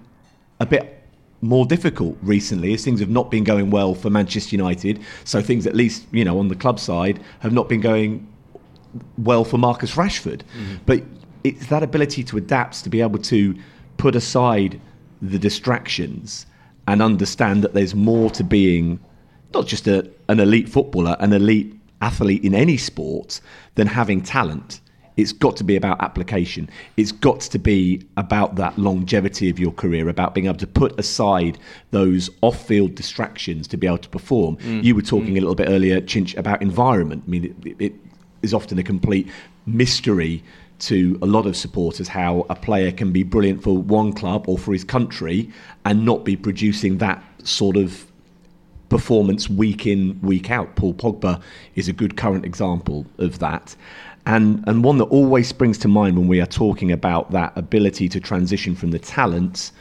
[0.60, 1.02] a bit
[1.40, 5.00] more difficult recently as things have not been going well for Manchester United.
[5.24, 8.28] So things, at least you know, on the club side, have not been going
[9.18, 10.42] well for Marcus Rashford.
[10.42, 10.76] Mm-hmm.
[10.86, 11.02] But
[11.44, 13.56] it's that ability to adapt, to be able to
[13.96, 14.80] put aside
[15.20, 16.46] the distractions
[16.88, 18.98] and understand that there's more to being
[19.54, 23.40] not just a, an elite footballer, an elite athlete in any sport,
[23.74, 24.80] than having talent.
[25.16, 26.70] It's got to be about application.
[26.96, 30.98] It's got to be about that longevity of your career, about being able to put
[30.98, 31.58] aside
[31.90, 34.56] those off field distractions to be able to perform.
[34.56, 34.82] Mm.
[34.82, 35.36] You were talking mm.
[35.36, 37.24] a little bit earlier, Chinch, about environment.
[37.26, 37.92] I mean, it, it
[38.42, 39.28] is often a complete
[39.66, 40.42] mystery
[40.80, 44.58] to a lot of supporters how a player can be brilliant for one club or
[44.58, 45.48] for his country
[45.84, 48.04] and not be producing that sort of
[48.88, 50.74] performance week in week out.
[50.76, 51.40] Paul Pogba
[51.76, 53.76] is a good current example of that.
[54.26, 58.08] And, and one that always springs to mind when we are talking about that ability
[58.10, 59.72] to transition from the talent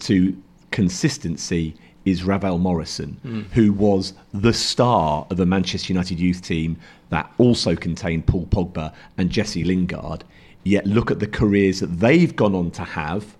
[0.00, 0.36] to
[0.70, 1.74] consistency
[2.10, 6.78] is Ravel Morrison, who was the star of a Manchester United youth team
[7.10, 10.24] that also contained Paul Pogba and Jesse Lingard.
[10.64, 13.36] Yet look at the careers that they've gone on to have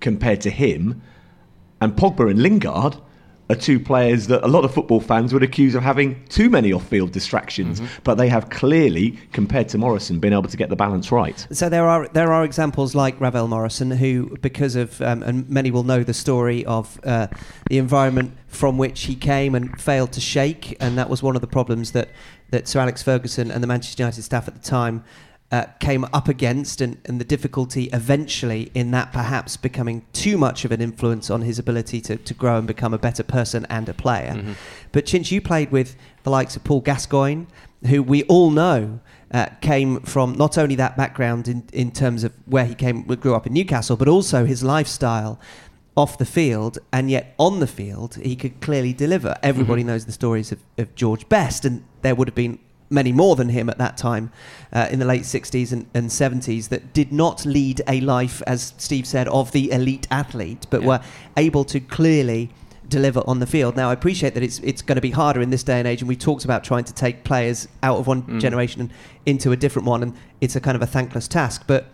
[0.00, 1.02] compared to him.
[1.80, 2.96] And Pogba and Lingard
[3.50, 6.72] are two players that a lot of football fans would accuse of having too many
[6.72, 11.12] off-field distractions, but they have clearly, compared to Morrison, been able to get the balance
[11.12, 11.46] right.
[11.50, 15.70] So there are there are examples like Ravel Morrison, who, because of um, and many
[15.70, 17.26] will know the story of uh,
[17.68, 21.40] the environment from which he came and failed to shake, and that was one of
[21.40, 22.08] the problems that
[22.50, 25.04] that Sir Alex Ferguson and the Manchester United staff at the time.
[25.52, 30.64] Uh, came up against and, and the difficulty eventually in that perhaps becoming too much
[30.64, 33.86] of an influence on his ability to, to grow and become a better person and
[33.86, 34.32] a player.
[34.92, 37.44] But Chinch, you played with the likes of Paul Gascoigne,
[37.86, 42.32] who we all know uh, came from not only that background in, in terms of
[42.46, 45.38] where he came, grew up in Newcastle, but also his lifestyle
[45.94, 49.36] off the field, and yet on the field he could clearly deliver.
[49.42, 52.58] Everybody knows the stories of, of George Best, and there would have been
[52.92, 54.30] many more than him at that time
[54.72, 58.74] uh, in the late 60s and, and 70s that did not lead a life, as
[58.78, 60.86] Steve said, of the elite athlete, but Yeah.
[60.88, 61.00] were
[61.36, 62.50] able to clearly
[62.88, 63.74] deliver on the field.
[63.74, 66.02] Now, I appreciate that it's it's going to be harder in this day and age,
[66.02, 68.90] and we talked about trying to take players out of one generation and
[69.24, 71.64] into a different one, and it's a kind of a thankless task.
[71.66, 71.86] But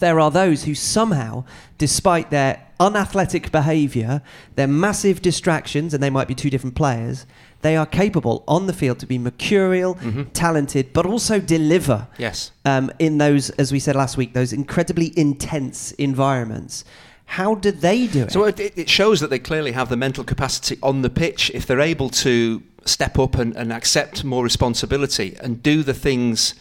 [0.00, 1.44] there are those who somehow,
[1.78, 4.22] despite their unathletic behaviour,
[4.54, 7.26] their massive distractions, and they might be two different players,
[7.62, 9.98] they are capable on the field to be mercurial,
[10.32, 12.52] talented, but also deliver Yes.
[12.64, 16.84] um, in those, as we said last week, those incredibly intense environments.
[17.26, 18.32] How do they do it?
[18.32, 21.66] So it, it shows that they clearly have the mental capacity on the pitch if
[21.66, 26.54] they're able to step up and, and accept more responsibility and do the things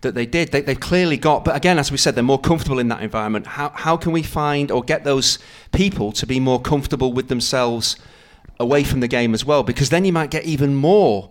[0.00, 0.52] that they did.
[0.52, 3.46] They, they've clearly got, but again, as we said, they're more comfortable in that environment.
[3.46, 5.38] How, how can we find or get those
[5.72, 7.96] people to be more comfortable with themselves
[8.58, 9.62] away from the game as well?
[9.62, 11.30] Because then you might get even more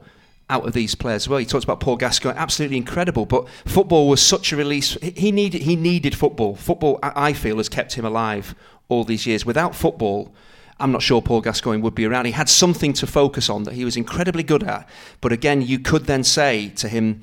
[0.49, 1.39] out of these players as well.
[1.39, 3.25] He talks about Paul Gascoigne, absolutely incredible.
[3.25, 4.93] But football was such a release.
[5.01, 6.55] He- needed he needed football.
[6.55, 8.55] Football, I feel, has kept him alive
[8.87, 9.45] all these years.
[9.45, 10.33] Without football,
[10.79, 12.25] I'm not sure Paul Gascoigne would be around.
[12.25, 14.89] He had something to focus on that he was incredibly good at.
[15.21, 17.21] But again, you could then say to him,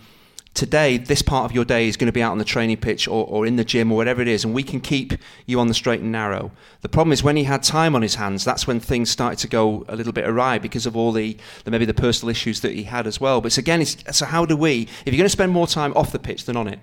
[0.56, 3.06] today, this part of your day is going to be out on the training pitch
[3.06, 5.12] or, or in the gym or whatever it is, and we can keep
[5.44, 6.50] you on the straight and narrow.
[6.80, 9.48] The problem is when he had time on his hands, that's when things started to
[9.48, 12.72] go a little bit awry because of all the, the maybe the personal issues that
[12.72, 13.40] he had as well.
[13.40, 15.92] But it's, again, it's, so how do we, if you're going to spend more time
[15.94, 16.80] off the pitch than on it,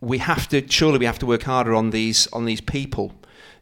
[0.00, 3.12] we have to surely we have to work harder on these on these people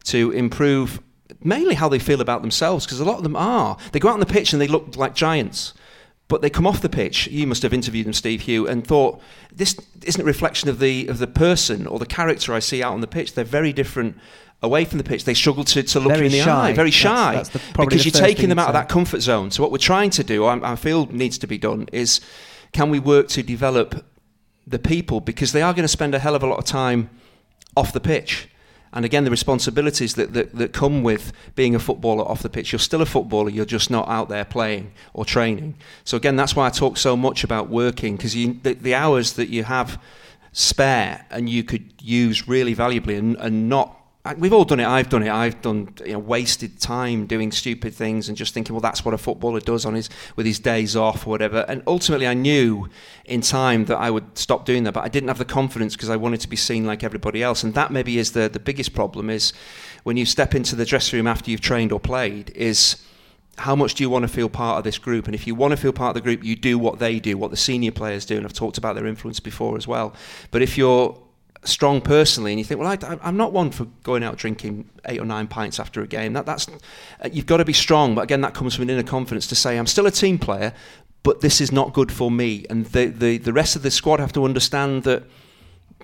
[0.03, 0.99] to improve
[1.43, 4.15] mainly how they feel about themselves because a lot of them are they go out
[4.15, 5.73] on the pitch and they look like giants
[6.31, 7.27] but they come off the pitch.
[7.27, 9.21] You must have interviewed them Steve Hugh and thought
[9.53, 12.93] this isn't a reflection of the of the person or the character I see out
[12.93, 13.33] on the pitch.
[13.33, 14.17] They're very different
[14.63, 15.25] away from the pitch.
[15.25, 16.69] They struggle to, to look Very you in the shy.
[16.69, 17.33] eye very shy.
[17.35, 19.51] that's the- because you're taking them out of that comfort zone.
[19.51, 22.21] So what we're trying to do I, I feel needs to be done is
[22.71, 24.05] can we work to develop
[24.65, 25.19] the people?
[25.19, 27.09] Because they are going to spend a hell of a lot of time
[27.75, 28.47] off the pitch.
[28.93, 32.71] And again, the responsibilities that, that, that come with being a footballer off the pitch.
[32.71, 35.75] You're still a footballer, you're just not out there playing or training.
[36.03, 39.47] So, again, that's why I talk so much about working because the, the hours that
[39.49, 40.01] you have
[40.51, 43.97] spare and you could use really valuably and, and not.
[44.37, 44.85] We've all done it.
[44.85, 45.31] I've done it.
[45.31, 49.15] I've done you know, wasted time doing stupid things and just thinking, well, that's what
[49.15, 51.65] a footballer does on his with his days off or whatever.
[51.67, 52.87] And ultimately, I knew
[53.25, 56.11] in time that I would stop doing that, but I didn't have the confidence because
[56.11, 57.63] I wanted to be seen like everybody else.
[57.63, 59.53] And that maybe is the the biggest problem is
[60.03, 63.03] when you step into the dressing room after you've trained or played is
[63.57, 65.25] how much do you want to feel part of this group?
[65.25, 67.37] And if you want to feel part of the group, you do what they do,
[67.37, 68.37] what the senior players do.
[68.37, 70.13] And I've talked about their influence before as well.
[70.51, 71.17] But if you're
[71.63, 75.19] strong personally and you think, well, I, I'm not one for going out drinking eight
[75.19, 76.33] or nine pints after a game.
[76.33, 78.15] That, that's uh, you've got to be strong.
[78.15, 80.73] But again, that comes from an inner confidence to say, I'm still a team player,
[81.23, 82.65] but this is not good for me.
[82.69, 85.23] And the, the, the rest of the squad have to understand that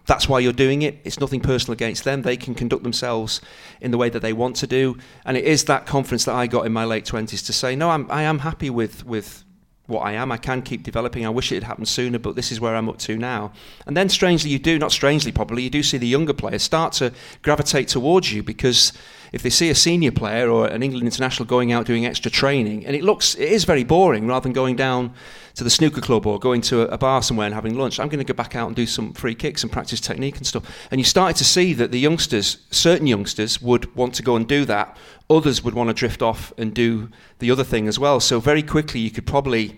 [0.05, 0.99] that's why you're doing it.
[1.03, 2.22] It's nothing personal against them.
[2.22, 3.41] They can conduct themselves
[3.82, 4.97] in the way that they want to do.
[5.26, 7.89] And it is that confidence that I got in my late 20s to say, no,
[7.89, 9.43] I'm, I am happy with, with
[9.88, 10.31] what I am.
[10.31, 11.25] I can keep developing.
[11.25, 13.51] I wish it had happened sooner, but this is where I'm up to now.
[13.85, 16.93] And then, strangely, you do, not strangely probably, you do see the younger players start
[16.93, 17.11] to
[17.41, 18.93] gravitate towards you because
[19.31, 22.85] if they see a senior player or an England international going out doing extra training,
[22.85, 25.13] and it looks, it is very boring rather than going down
[25.55, 27.99] to the snooker club or going to a, bar somewhere and having lunch.
[27.99, 30.45] I'm going to go back out and do some free kicks and practice technique and
[30.45, 30.88] stuff.
[30.91, 34.47] And you started to see that the youngsters, certain youngsters, would want to go and
[34.47, 34.95] do that.
[35.30, 37.09] Others would want to drift off and do
[37.39, 38.19] the other thing as well.
[38.19, 39.78] So very quickly, you could probably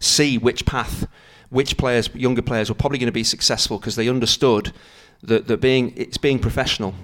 [0.00, 1.06] see which path,
[1.50, 4.72] which players, younger players, were probably going to be successful because they understood
[5.22, 6.94] that, that being it's being professional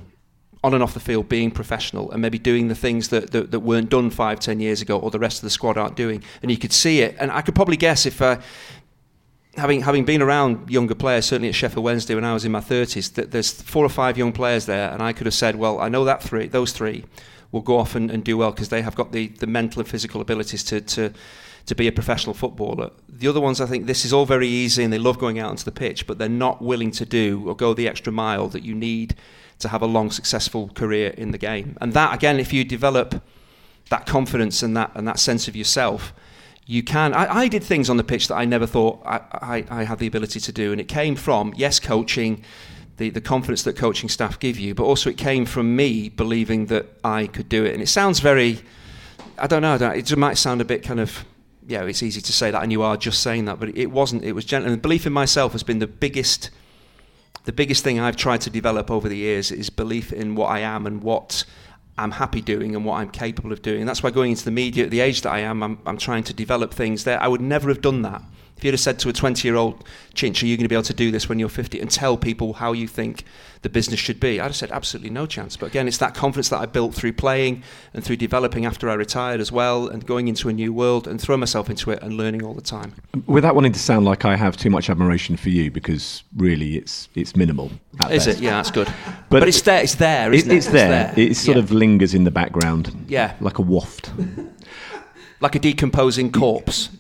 [0.65, 3.61] on and off the field being professional and maybe doing the things that, that, that,
[3.61, 6.23] weren't done five, ten years ago or the rest of the squad aren't doing.
[6.41, 7.15] And you could see it.
[7.21, 8.41] And I could probably guess if, uh,
[9.59, 12.61] having, having been around younger players, certainly at Sheffield Wednesday when I was in my
[12.61, 14.91] 30s, that there's four or five young players there.
[14.91, 17.05] And I could have said, well, I know that three, those three
[17.55, 19.89] will go off and, and do well because they have got the, the mental and
[19.89, 21.13] physical abilities to, to,
[21.67, 22.91] to be a professional footballer.
[23.09, 25.51] The other ones, I think this is all very easy and they love going out
[25.51, 28.65] onto the pitch, but they're not willing to do or go the extra mile that
[28.65, 29.15] you need
[29.61, 31.79] to have a long, successful career in the game.
[31.81, 33.23] And that, again, if you develop
[33.89, 36.13] that confidence and that and that sense of yourself,
[36.67, 37.15] you can.
[37.15, 39.99] I, I did things on the pitch that I never thought I, I, I, had
[39.99, 42.43] the ability to do, and it came from yes, coaching,
[42.97, 46.67] the the confidence that coaching staff give you, but also it came from me believing
[46.67, 47.75] that I could do it.
[47.75, 48.63] And it sounds very,
[49.39, 51.25] I don't know, I don't, it might sound a bit kind of.
[51.67, 54.23] Yeah, it's easy to say that, and you are just saying that, but it wasn't.
[54.23, 54.71] It was gentle.
[54.71, 56.51] And belief in myself has been the biggest
[57.45, 60.61] the biggest thing I've tried to develop over the years is belief in what I
[60.61, 61.45] am and what
[61.99, 63.81] I'm happy doing and what I'm capable of doing.
[63.81, 65.99] And that's why going into the media at the age that I am, I'm, I'm
[65.99, 67.23] trying to develop things there.
[67.23, 68.23] I would never have done that
[68.65, 69.85] if you'd have said to a 20 year old,
[70.15, 72.17] Chinch, are you going to be able to do this when you're 50 and tell
[72.17, 73.25] people how you think
[73.61, 74.41] the business should be?
[74.41, 75.55] I'd have said absolutely no chance.
[75.55, 77.63] But again, it's that confidence that I built through playing
[77.93, 81.21] and through developing after I retired as well and going into a new world and
[81.21, 82.95] throwing myself into it and learning all the time.
[83.27, 87.11] Without wanting to sound like I have too much admiration for you, because really it's
[87.15, 87.71] it's minimal.
[88.11, 88.29] Is best.
[88.29, 88.39] it?
[88.39, 88.89] Yeah, that's good.
[89.31, 89.83] But, but it's there.
[89.83, 90.33] It's there.
[90.33, 90.53] It, it?
[90.53, 91.07] It's there.
[91.09, 91.25] It's there.
[91.31, 91.63] It sort yeah.
[91.65, 93.07] of lingers in the background.
[93.09, 94.13] Yeah, like a waft,
[95.41, 96.89] like a decomposing corpse.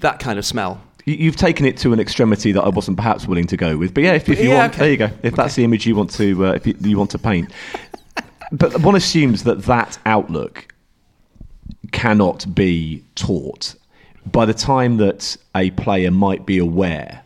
[0.00, 0.82] That kind of smell.
[1.06, 4.04] You've taken it to an extremity that I wasn't perhaps willing to go with, but
[4.04, 4.80] yeah, if, if you yeah, want, okay.
[4.80, 5.04] there you go.
[5.04, 5.36] If okay.
[5.36, 7.52] that's the image you want to, uh, if you, you want to paint,
[8.50, 10.72] but one assumes that that outlook
[11.92, 13.74] cannot be taught.
[14.26, 17.22] By the time that a player might be aware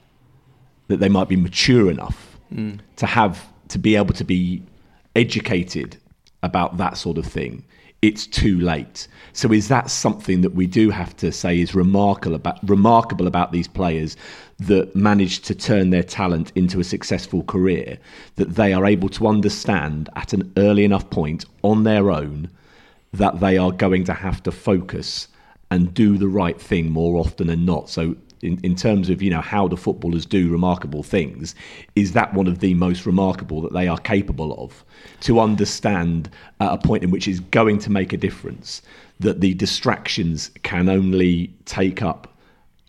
[0.89, 2.81] that they might be mature enough mm.
[2.97, 4.63] to have to be able to be
[5.15, 5.99] educated
[6.43, 7.65] about that sort of thing,
[8.01, 9.09] it's too late.
[9.33, 13.51] So is that something that we do have to say is remarkable about remarkable about
[13.51, 14.17] these players
[14.59, 17.99] that manage to turn their talent into a successful career
[18.37, 22.49] that they are able to understand at an early enough point on their own
[23.13, 25.29] that they are going to have to focus
[25.71, 27.89] and do the right thing more often than not.
[27.89, 31.55] So in, in terms of you know how the footballers do remarkable things,
[31.95, 34.85] is that one of the most remarkable that they are capable of
[35.21, 36.31] to understand
[36.61, 38.83] at a point in which is going to make a difference
[39.21, 42.35] that the distractions can only take up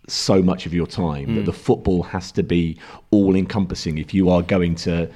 [0.06, 1.34] so much of your time mm.
[1.34, 1.46] that hmm.
[1.46, 2.76] the football has to be
[3.10, 5.08] all encompassing if you are going to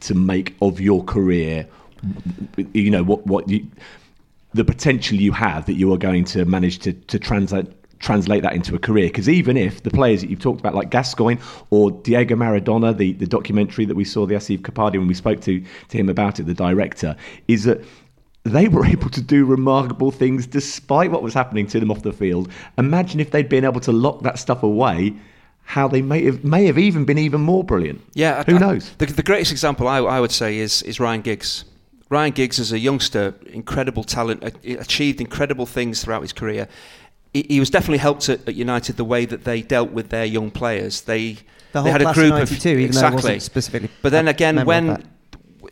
[0.00, 1.66] to make of your career
[2.72, 3.64] you know what what you
[4.54, 7.66] the potential you have that you are going to manage to to translate
[8.00, 9.06] translate that into a career.
[9.06, 11.40] Because even if the players that you've talked about, like Gascoigne
[11.70, 15.40] or Diego Maradona, the, the documentary that we saw, the Asif Kapadia, when we spoke
[15.42, 17.14] to, to him about it, the director,
[17.46, 17.84] is that
[18.44, 22.12] they were able to do remarkable things despite what was happening to them off the
[22.12, 22.50] field.
[22.78, 25.14] Imagine if they'd been able to lock that stuff away.
[25.62, 28.00] How they may have may have even been even more brilliant.
[28.14, 28.90] Yeah, who I, knows?
[28.98, 31.64] The, the greatest example I, I would say is is Ryan Giggs.
[32.08, 36.66] Ryan Giggs, as a youngster, incredible talent, achieved incredible things throughout his career
[37.32, 40.24] he, he was definitely helped at, at, United the way that they dealt with their
[40.24, 41.02] young players.
[41.02, 41.38] They
[41.72, 43.90] the they had a group of, even exactly specifically.
[44.02, 45.04] But then again, when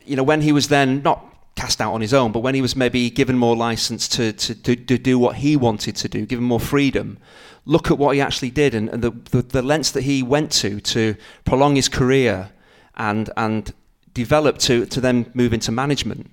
[0.04, 1.24] you know when he was then not
[1.56, 4.54] cast out on his own, but when he was maybe given more license to, to,
[4.54, 7.18] to, to, do what he wanted to do, given more freedom,
[7.64, 10.52] look at what he actually did and, and the, the, the lengths that he went
[10.52, 12.50] to to prolong his career
[12.96, 13.74] and, and
[14.14, 16.30] develop to, to then move into management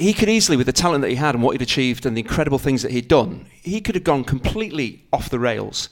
[0.00, 2.22] he could easily, with the talent that he had and what he'd achieved and the
[2.22, 5.90] incredible things that he'd done, he could have gone completely off the rails.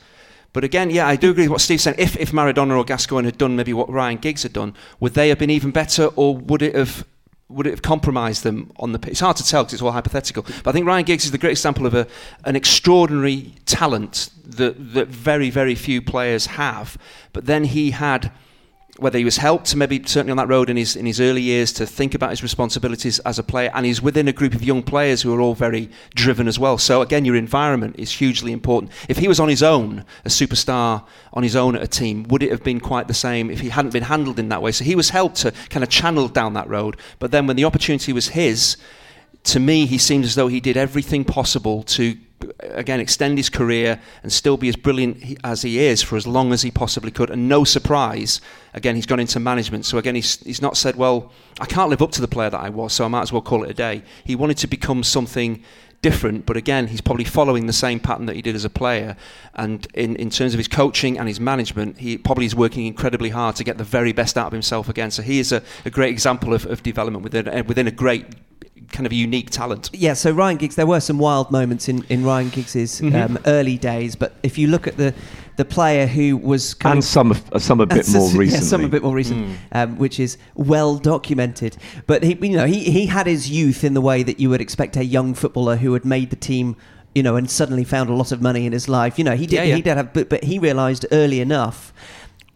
[0.55, 1.97] But again, yeah, I do agree with what Steve's saying.
[1.99, 5.29] If, if Maradona or Gascoigne had done maybe what Ryan Giggs had done, would they
[5.29, 7.05] have been even better, or would it have
[7.51, 9.13] would it have compromised them on the pitch?
[9.13, 10.43] It's hard to tell because it's all hypothetical.
[10.43, 12.07] But I think Ryan Giggs is the great example of a,
[12.45, 16.99] an extraordinary talent that, that very, very few players have.
[17.33, 18.33] But then he had
[18.99, 21.73] whether he was helped maybe certainly on that road in his in his early years
[21.75, 24.83] to think about his responsibilities as a player, and he's within a group of young
[24.83, 26.79] players who are all very driven as well.
[26.79, 28.93] So again, your environment is hugely important.
[29.09, 32.43] If he was on his own, a superstar on his own at a team, would
[32.43, 34.73] it have been quite the same if he hadn't been handled in that way?
[34.73, 37.65] So he was helped to kind of channel down that road, but then when the
[37.65, 38.77] opportunity was his,
[39.45, 42.17] to me, he seemed as though he did everything possible to
[42.61, 46.53] again extend his career and still be as brilliant as he is for as long
[46.53, 47.30] as he possibly could.
[47.30, 48.41] And no surprise
[48.74, 49.84] again he's gone into management.
[49.86, 52.61] So again he's, he's not said well I can't live up to the player that
[52.61, 54.03] I was so I might as well call it a day.
[54.24, 55.62] He wanted to become something
[56.01, 59.16] different but again he's probably following the same pattern that he did as a player.
[59.55, 63.30] And in, in terms of his coaching and his management he probably is working incredibly
[63.30, 65.11] hard to get the very best out of himself again.
[65.11, 68.26] So he is a, a great example of, of development within, within a great
[68.93, 69.91] kind of a unique talent.
[69.93, 73.16] Yeah, so Ryan Giggs, there were some wild moments in, in Ryan Giggs's Mm-hmm.
[73.36, 75.14] um, early days, but if you look at the
[75.57, 78.47] the player who was and some of- some a bit and more so- recently.
[78.64, 81.76] Yeah, some a bit more recent, um, which is well documented.
[82.07, 84.61] But he, you know, he, he had his youth in the way that you would
[84.61, 86.76] expect a young footballer who had made the team,
[87.12, 89.18] you know, and suddenly found a lot of money in his life.
[89.18, 89.74] You know, he did Yeah, yeah.
[89.76, 91.93] he did have, but, but he realised early enough.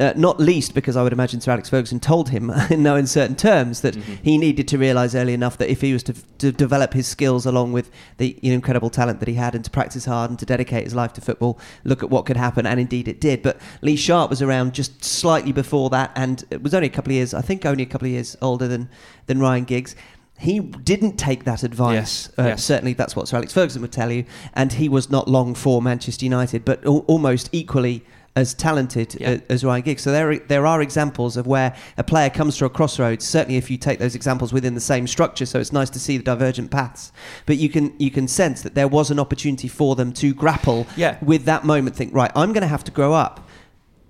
[0.03, 3.37] Uh, not least because I would imagine Sir Alex Ferguson told him in no uncertain
[3.37, 4.15] terms that Mm-hmm.
[4.23, 7.47] he needed to realise early enough that if he was to, to develop his skills
[7.47, 10.39] along with the you know, incredible talent that he had and to practice hard and
[10.39, 13.43] to dedicate his life to football, look at what could happen, and indeed it did.
[13.43, 17.13] But Lee Sharpe was around just slightly before that, and it was only a couple
[17.13, 18.89] of years, I think, only a couple of years older than
[19.27, 19.95] than Ryan Giggs.
[20.39, 21.95] He didn't take that advice.
[21.95, 22.65] Yes, Uh, yes.
[22.65, 24.25] Certainly, that's what Sir Alex Ferguson would tell you.
[24.55, 29.39] And he was not long for Manchester United, but al- almost equally as talented Yeah.
[29.51, 30.03] as Ryan Giggs.
[30.03, 33.27] So there, there are examples of where a player comes to a crossroads.
[33.27, 36.17] Certainly, if you take those examples within the same structure, so it's nice to see
[36.17, 37.13] the divergent paths.
[37.45, 40.87] But you can you can sense that there was an opportunity for them to grapple
[40.97, 41.19] Yeah.
[41.23, 41.95] with that moment.
[41.97, 43.47] Think, right, I'm going to have to grow up.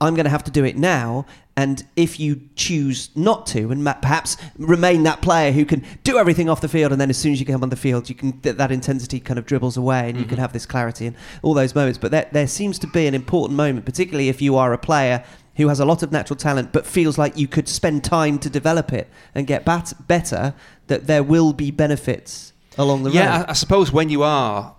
[0.00, 1.26] I'm going to have to do it now.
[1.54, 6.48] And if you choose not to, and perhaps remain that player who can do everything
[6.48, 8.40] off the field, and then as soon as you come on the field, you can
[8.40, 10.30] th- that intensity kind of dribbles away, and you mm-hmm.
[10.30, 11.98] can have this clarity and all those moments.
[11.98, 15.24] But there, there seems to be an important moment, particularly if you are a player
[15.56, 18.48] who has a lot of natural talent, but feels like you could spend time to
[18.48, 20.54] develop it and get bat- better.
[20.86, 23.46] That there will be benefits along the yeah, road.
[23.46, 24.74] I, I suppose when you are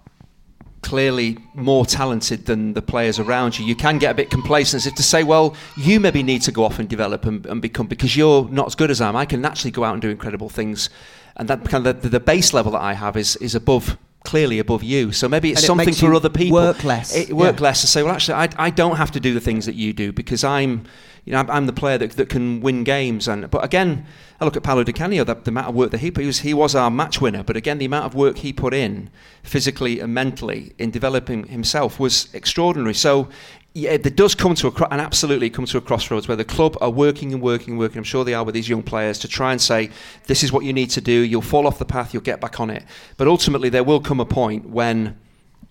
[0.83, 4.87] clearly more talented than the players around you, you can get a bit complacent as
[4.87, 7.87] if to say, well, you maybe need to go off and develop and, and become
[7.87, 9.15] because you're not as good as I am.
[9.15, 10.89] I can naturally go out and do incredible things,
[11.37, 13.97] and that kind of the, the base level that I have is is above.
[14.25, 16.53] Clearly above you, so maybe it's And it something makes for other people.
[16.55, 17.13] work less.
[17.13, 17.63] It, work Yeah.
[17.63, 19.91] less to say, well, actually, I, I don't have to do the things that you
[19.91, 20.85] do because I'm,
[21.25, 23.27] you know, I'm, I'm the player that, that can win games.
[23.27, 24.05] And but again,
[24.41, 26.21] I look at Paolo Di Canio, the, the amount of work that he put.
[26.21, 28.73] He was, he was our match winner, but again, the amount of work he put
[28.73, 29.09] in,
[29.41, 32.93] physically and mentally, in developing himself was extraordinary.
[32.93, 33.29] So.
[33.75, 36.77] Yeah, there does come to a and absolutely come to a crossroads where the club
[36.79, 37.97] are working and working and working.
[37.97, 39.89] I'm sure they are with these young players to try and say,
[40.27, 41.11] "This is what you need to do.
[41.11, 42.13] You'll fall off the path.
[42.13, 42.83] You'll get back on it."
[43.17, 45.17] But ultimately, there will come a point when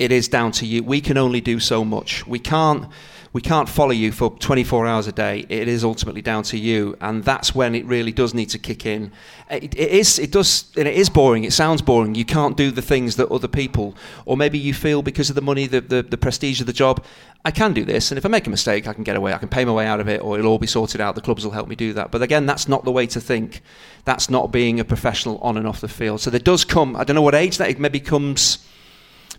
[0.03, 0.82] it is down to you.
[0.82, 2.26] We can only do so much.
[2.26, 2.86] We can't
[3.32, 5.46] we can't follow you for 24 hours a day.
[5.48, 8.84] It is ultimately down to you, and that's when it really does need to kick
[8.84, 9.11] in.
[9.48, 11.44] It, it is it does and it is boring.
[11.44, 12.16] It sounds boring.
[12.16, 13.94] You can't do the things that other people,
[14.26, 17.05] or maybe you feel because of the money, the, the, the prestige of the job,
[17.44, 19.32] I can do this, and if I make a mistake, I can get away.
[19.32, 21.14] I can pay my way out of it, or it'll all be sorted out.
[21.14, 22.11] The clubs will help me do that.
[22.11, 23.62] But again, that's not the way to think.
[24.05, 26.20] That's not being a professional on and off the field.
[26.20, 26.96] So there does come.
[26.96, 28.66] I don't know what age that it maybe comes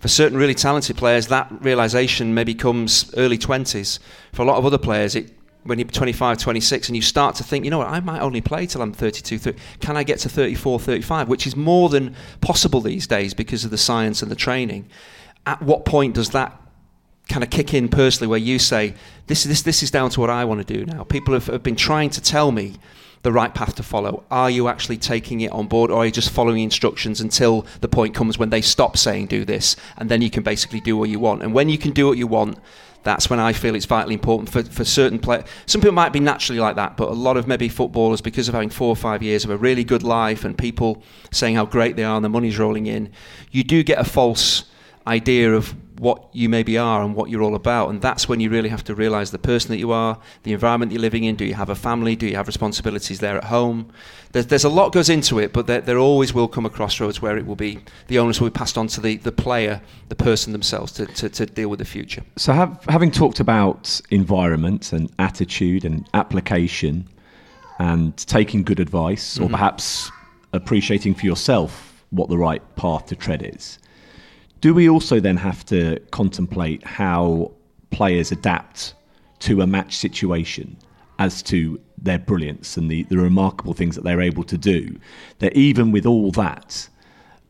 [0.04, 4.00] for certain really talented players, that realization maybe comes early 20s.
[4.34, 5.32] For a lot of other players, it
[5.64, 8.42] when you're 25, 26, and you start to think, you know what, I might only
[8.42, 9.58] play till I'm 32, 30.
[9.80, 11.30] Can I get to 34, 35?
[11.30, 14.90] Which is more than possible these days because of the science and the training.
[15.46, 16.60] At what point does that
[17.30, 18.96] kind of kick in personally where you say,
[19.28, 21.06] this, this, this is down to what I want to do now?
[21.06, 22.76] People have, have been trying to tell me
[23.24, 24.24] the right path to follow.
[24.30, 27.88] Are you actually taking it on board or are you just following instructions until the
[27.88, 31.10] point comes when they stop saying do this and then you can basically do what
[31.10, 31.42] you want?
[31.42, 32.60] And when you can do what you want,
[33.04, 35.46] that's when I feel it's vitally important for, for certain players.
[35.66, 38.54] Some people might be naturally like that, but a lot of maybe footballers, because of
[38.54, 41.96] having four or five years of a really good life and people saying how great
[41.96, 43.12] they are and the money's rolling in,
[43.52, 44.66] you do get a false
[45.06, 47.90] idea of what you maybe are and what you're all about.
[47.90, 50.92] And that's when you really have to realize the person that you are, the environment
[50.92, 51.36] you're living in.
[51.36, 52.16] Do you have a family?
[52.16, 53.92] Do you have responsibilities there at home?
[54.32, 57.22] There's, there's a lot goes into it, but there, there always will come a crossroads
[57.22, 60.16] where it will be the onus will be passed on to the, the player, the
[60.16, 62.24] person themselves to, to, to deal with the future.
[62.38, 67.08] So, have, having talked about environment and attitude and application
[67.80, 69.52] and taking good advice, or mm-hmm.
[69.52, 70.12] perhaps
[70.54, 73.80] appreciating for yourself what the right path to tread is,
[74.64, 77.52] do we also then have to contemplate how
[77.92, 78.94] players adapt
[79.40, 80.78] to a match situation
[81.20, 84.98] as to their brilliance and the, the remarkable things that they're able to do.
[85.40, 86.88] That even with all that,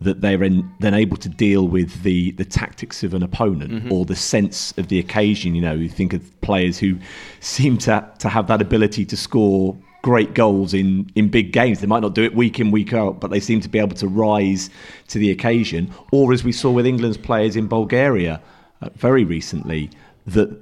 [0.01, 3.93] that they're in, then able to deal with the, the tactics of an opponent Mm-hmm.
[3.93, 5.53] or the sense of the occasion.
[5.53, 6.97] You know, you think of players who
[7.41, 11.80] seem to to have that ability to score great goals in, in big games.
[11.80, 13.95] They might not do it week in, week out, but they seem to be able
[13.95, 14.70] to rise
[15.08, 15.91] to the occasion.
[16.12, 18.41] Or as we saw with England's players in Bulgaria
[18.82, 19.89] uh, very recently,
[20.28, 20.56] that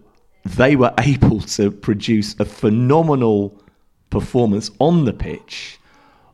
[0.46, 3.60] they were able to produce a phenomenal
[4.12, 5.80] performance on the pitch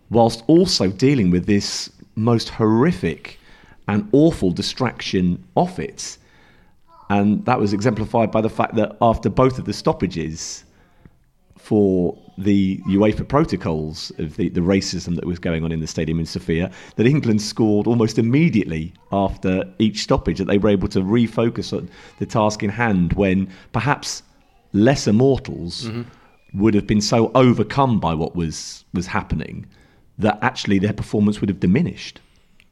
[0.10, 3.40] whilst also dealing with this most horrific
[3.88, 6.18] and awful distraction off it.
[7.10, 10.66] And that was exemplified by the fact that after both of the stoppages
[11.58, 16.20] for the UEFA protocols of the, the racism that was going on in the stadium
[16.20, 21.00] in Sofia, that England scored almost immediately after each stoppage, that they were able to
[21.00, 24.22] refocus on the task in hand when perhaps
[24.74, 26.04] lesser mortals mm-hmm.
[26.62, 29.66] would have been so overcome by what was, was happening
[30.20, 32.22] that actually their performance would have diminished.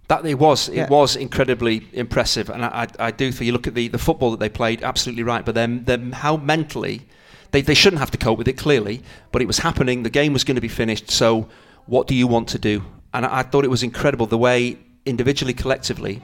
[0.07, 0.83] That it was, Yeah.
[0.83, 3.97] it was incredibly impressive, and I, I, I do think you look at the, the
[3.97, 5.43] football that they played, absolutely right.
[5.43, 7.01] But then, then how mentally,
[7.55, 9.01] they, they shouldn't have to cope with it clearly,
[9.31, 10.03] but it was happening.
[10.03, 11.09] The game was going to be finished.
[11.09, 11.47] So,
[11.85, 12.83] what do you want to do?
[13.13, 16.21] And I, I thought it was incredible the way individually, collectively,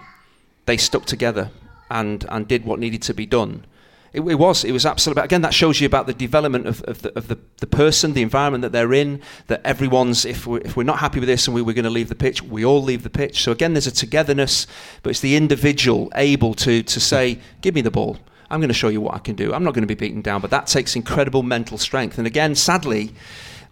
[0.65, 1.49] they stuck together
[1.89, 3.65] and and did what needed to be done.
[4.11, 7.01] It, it was it was absolutely again that shows you about the development of, of,
[7.01, 9.21] the, of the, the person, the environment that they're in.
[9.47, 11.89] That everyone's if we're, if we're not happy with this and we were going to
[11.89, 13.41] leave the pitch, we all leave the pitch.
[13.41, 14.67] So again, there's a togetherness,
[15.01, 18.17] but it's the individual able to to say, "Give me the ball."
[18.51, 19.53] I'm going to show you what I can do.
[19.53, 22.17] I'm not going to be beaten down, but that takes incredible mental strength.
[22.17, 23.13] And again, sadly,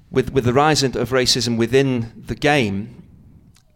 [0.09, 3.03] with with the rise of racism within the game,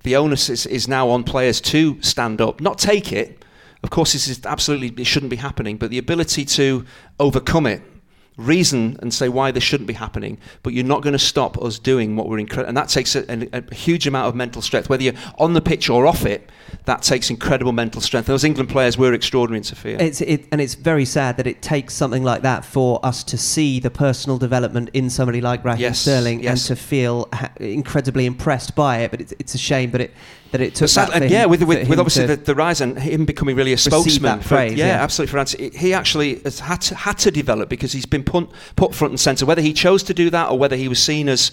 [0.04, 3.44] the onus is, is now on players to stand up, not take it.
[3.84, 6.86] Of course, this is absolutely it shouldn't be happening, but the ability to
[7.20, 7.82] overcome it,
[8.38, 10.38] reason and say why this shouldn't be happening.
[10.64, 13.24] But you're not going to stop us doing what we're incredible, and that takes a,
[13.32, 14.90] a, a huge amount of mental strength.
[14.90, 16.50] Whether you're on the pitch or off it,
[16.86, 18.26] that takes incredible mental strength.
[18.26, 19.98] Those England players were extraordinary in Sofia.
[20.00, 23.38] It's it, and it's very sad that it takes something like that for us to
[23.38, 26.70] see the personal development in somebody like Raheem Yes, Sterling yes.
[26.70, 29.12] and to feel ha- incredibly impressed by it.
[29.12, 30.14] But it's, it's a shame that it
[30.54, 33.26] that it took sad- and yeah, with, with, with obviously the, the rise and him
[33.26, 34.40] becoming really a spokesman.
[34.40, 35.04] for- praise, yeah, yeah.
[35.04, 35.32] absolutely.
[35.32, 35.72] For Anthony.
[35.76, 39.20] He actually has had to, had to develop because he's been put, put front and
[39.20, 39.48] centre.
[39.48, 41.52] Whether he chose to do that or whether he was seen as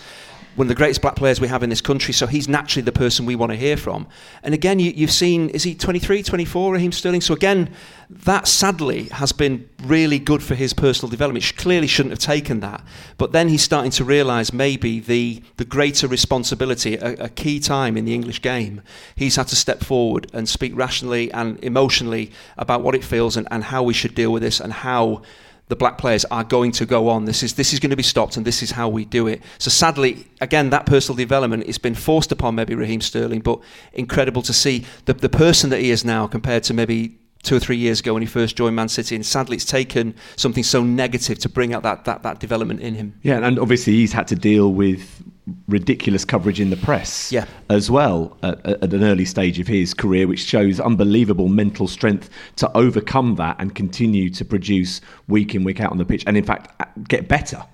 [0.61, 2.93] one of the greatest black players we have in this country, so he's naturally the
[2.93, 4.07] person we want to hear from.
[4.43, 7.23] And again, you, you've seen, is he 23, 24, Raheem Sterling?
[7.23, 7.73] So again,
[8.11, 11.47] that sadly has been really good for his personal development.
[11.47, 12.85] He clearly shouldn't have taken that.
[13.17, 17.97] But then he's starting to realise maybe the, the greater responsibility, a, a key time
[17.97, 18.83] in the English game.
[19.17, 23.49] He's had to step forward and speak rationally and emotionally about what it feels and,
[23.51, 25.23] and how we should deal with this and how
[25.71, 27.25] the black players are going to go on.
[27.25, 29.41] This is this is going to be stopped, and this is how we do it.
[29.59, 33.61] So sadly, again, that personal development has been forced upon maybe Raheem Sterling, but
[33.93, 37.61] incredible to see the the person that he is now compared to maybe two or
[37.61, 39.15] three years ago when he first joined Man City.
[39.15, 42.95] And sadly, it's taken something so negative to bring out that that, that development in
[42.95, 43.15] him.
[43.23, 45.23] Yeah, and obviously he's had to deal with
[45.67, 47.45] ridiculous coverage in the press Yeah.
[47.71, 52.31] as well at, at an early stage of his career, which shows unbelievable mental strength
[52.57, 56.37] to overcome that and continue to produce week in, week out on the pitch, and
[56.37, 57.65] in fact, uh, get better.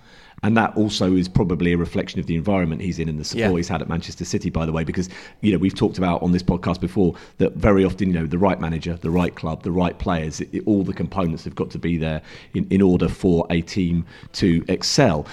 [0.46, 3.50] And that also is probably a reflection of the environment he's in and the support
[3.50, 3.56] Yeah.
[3.56, 5.08] he's had at Manchester City, by the way, because
[5.40, 8.38] you know we've talked about on this podcast before that very often you know the
[8.38, 11.68] right manager, the right club, the right players, it, it- all the components have got
[11.70, 12.22] to be there
[12.54, 15.26] in, in order for a team to excel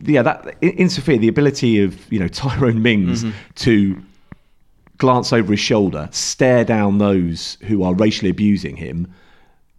[0.00, 3.36] yeah, that in, in Sofia, the ability of you know Tyrone Mings mm-hmm.
[3.56, 4.02] to
[4.96, 9.12] glance over his shoulder, stare down those who are racially abusing him,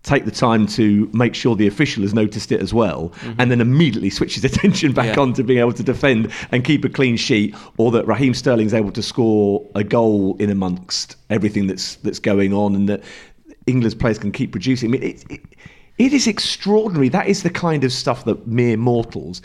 [0.04, 3.39] take the time to make sure the official has noticed it as well, mm-hmm.
[3.39, 5.22] and then immediately switch his attention back Yeah.
[5.22, 8.74] on to being able to defend and keep a clean sheet, or that Raheem Sterling's
[8.74, 13.04] able to score a goal in amongst everything that's that's going on, and that
[13.66, 14.89] England's players can keep producing.
[14.89, 15.41] I mean, it, it,
[15.97, 17.08] it is extraordinary.
[17.10, 19.41] That is the kind of stuff that mere mortals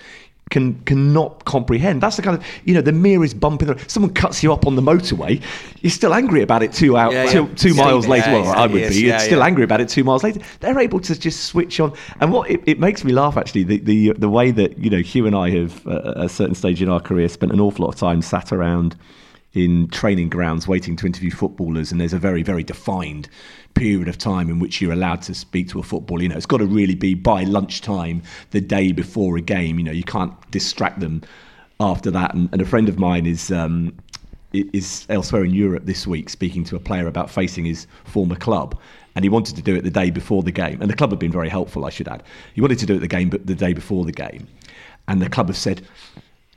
[0.50, 2.00] can cannot comprehend.
[2.02, 4.66] That's the kind of you know the merest bump in the someone cuts you up
[4.66, 5.42] on the motorway,
[5.80, 7.30] you're still angry about it two out Yeah, yeah.
[7.30, 8.32] two, two Yeah, miles yeah, later.
[8.32, 9.08] Well, I would be.
[9.08, 10.40] It's still angry about it two miles later.
[10.60, 13.78] They're able to just switch on, and what it, it makes me laugh actually the,
[13.78, 16.82] the the way that you know Hugh and I have uh, at a certain stage
[16.82, 18.96] in our career spent an awful lot of time sat around
[19.54, 23.28] in training grounds waiting to interview footballers and there's a very very defined
[23.74, 26.46] period of time in which you're allowed to speak to a footballer you know it's
[26.46, 30.32] got to really be by lunchtime the day before a game you know you can't
[30.50, 31.22] distract them
[31.80, 32.34] after that.
[32.34, 33.94] And, and a friend of mine is um,
[34.52, 38.78] is elsewhere in Europe this week speaking to a player about facing his former club
[39.14, 40.80] and he wanted to do it the day before the game.
[40.80, 42.22] And the club had been very helpful I should add.
[42.54, 44.46] He wanted to do it the game but the day before the game.
[45.06, 45.86] And the club have said,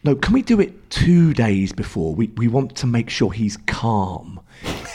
[0.04, 2.16] no, can we do it two days before?
[2.16, 4.40] We, we want to make sure he's calm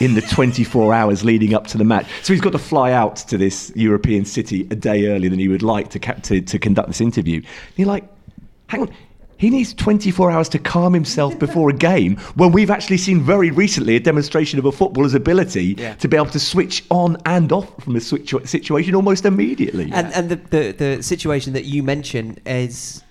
[0.01, 2.07] in the 24 hours leading up to the match.
[2.23, 5.47] So he's got to fly out to this European city a day earlier than he
[5.47, 7.37] would like to, to, to conduct this interview.
[7.37, 7.45] And
[7.77, 8.03] you're like,
[8.67, 8.93] hang on.
[9.39, 13.51] He needs 24 hours to calm himself before a game when we've actually seen very
[13.51, 15.93] recently a demonstration of a footballer's ability Yeah.
[15.95, 19.89] to be able to switch on and off from a situ- situation almost immediately.
[19.93, 23.03] And and the, the the situation that you mention is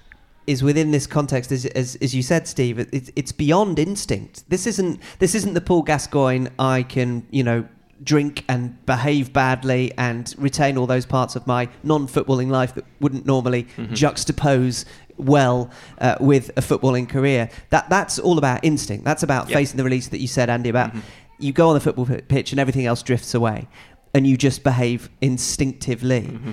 [0.46, 2.78] is within this context, as as, as you said, Steve.
[2.78, 4.48] It, it's it's beyond instinct.
[4.48, 6.48] This isn't this isn't the Paul Gascoigne.
[6.58, 7.66] I can you know
[8.02, 13.24] drink and behave badly and retain all those parts of my non-footballing life that wouldn't
[13.24, 13.94] normally mm-hmm.
[13.94, 14.84] juxtapose
[15.16, 17.48] well uh, with a footballing career.
[17.70, 19.04] That that's all about instinct.
[19.04, 19.56] That's about Yep.
[19.56, 20.68] facing the release that you said, Andy.
[20.68, 21.00] About mm-hmm.
[21.38, 23.66] you go on the football pi- pitch and everything else drifts away,
[24.14, 26.22] and you just behave instinctively.
[26.22, 26.52] Mm-hmm.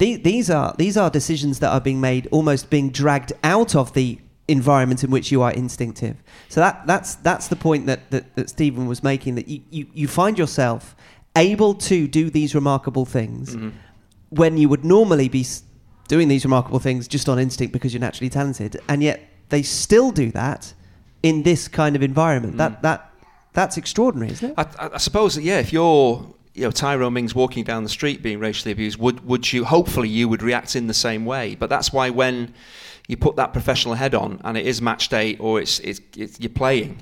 [0.00, 3.92] The- These are these are decisions that are being made, almost being dragged out of
[3.92, 6.16] the environment in which you are instinctive.
[6.48, 9.34] So that that's that's the point that that, that Stephen was making.
[9.36, 10.96] That you, you you find yourself
[11.36, 13.70] able to do these remarkable things mm-hmm.
[14.30, 15.44] when you would normally be
[16.08, 19.20] doing these remarkable things just on instinct because you're naturally talented, and yet
[19.50, 20.72] they still do that
[21.22, 22.54] in this kind of environment.
[22.56, 22.82] Mm-hmm.
[22.82, 23.12] That that
[23.52, 24.54] that's extraordinary, isn't it?
[24.56, 26.26] I, I- I suppose that yeah, if you're
[26.60, 30.10] you know Tyrone Mings walking down the street being racially abused, would would you hopefully
[30.10, 31.54] you would react in the same way?
[31.54, 32.52] But that's why when
[33.08, 36.38] you put that professional head on and it is match day or it's it's, it's
[36.38, 37.00] you're playing,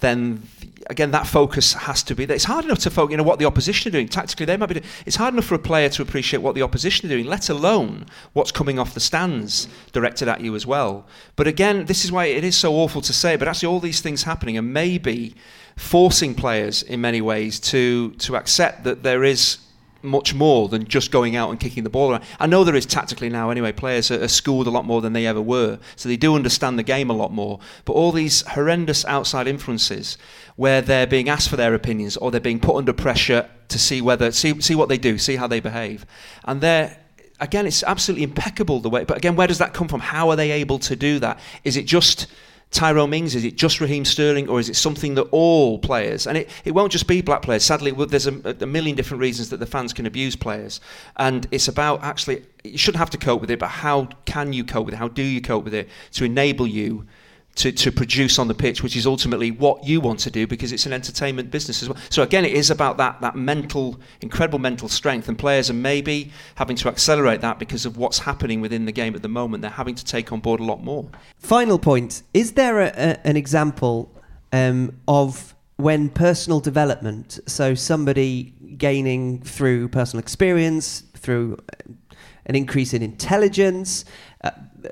[0.00, 0.42] then
[0.90, 2.34] again that focus has to be there.
[2.34, 4.46] It's hard enough to focus, you know, what the opposition are doing tactically.
[4.46, 4.74] They might be.
[4.74, 7.48] Doing, it's hard enough for a player to appreciate what the opposition are doing, let
[7.48, 11.06] alone what's coming off the stands directed at you as well.
[11.36, 13.36] But again, this is why it is so awful to say.
[13.36, 15.36] But actually, all these things happening and maybe
[15.78, 19.58] forcing players in many ways to to accept that there is
[20.02, 22.22] much more than just going out and kicking the ball around.
[22.38, 23.72] I know there is tactically now anyway.
[23.72, 26.84] Players are, schooled a lot more than they ever were, so they do understand the
[26.84, 27.58] game a lot more.
[27.84, 30.16] But all these horrendous outside influences,
[30.56, 34.00] where they're being asked for their opinions or they're being put under pressure to see
[34.00, 36.06] whether see see what they do, see how they behave,
[36.44, 36.96] and they're
[37.40, 39.04] again, it's absolutely impeccable the way.
[39.04, 40.00] But again, where does that come from?
[40.00, 41.38] How are they able to do that?
[41.64, 42.26] Is it just
[42.70, 43.34] Tyrone Mings?
[43.34, 46.26] Is it just Raheem Sterling, or is it something that all players?
[46.26, 47.64] And it, it won't just be black players.
[47.64, 50.80] Sadly, there's a, a million different reasons that the fans can abuse players,
[51.16, 54.64] and it's about actually you shouldn't have to cope with it, but how can you
[54.64, 54.98] cope with it?
[54.98, 57.06] How do you cope with it to enable you?
[57.58, 60.70] To, to produce on the pitch, which is ultimately what you want to do because
[60.70, 61.98] it's an entertainment business as well.
[62.08, 66.30] So again, it is about that that mental, incredible mental strength, and players are maybe
[66.54, 69.62] having to accelerate that because of what's happening within the game at the moment.
[69.62, 71.08] They're having to take on board a lot more.
[71.38, 74.08] Final point: Is there a, a, an example
[74.52, 81.92] um, of when personal development, so somebody gaining through personal experience, through uh,
[82.46, 84.04] an increase in intelligence,
[84.42, 84.50] uh,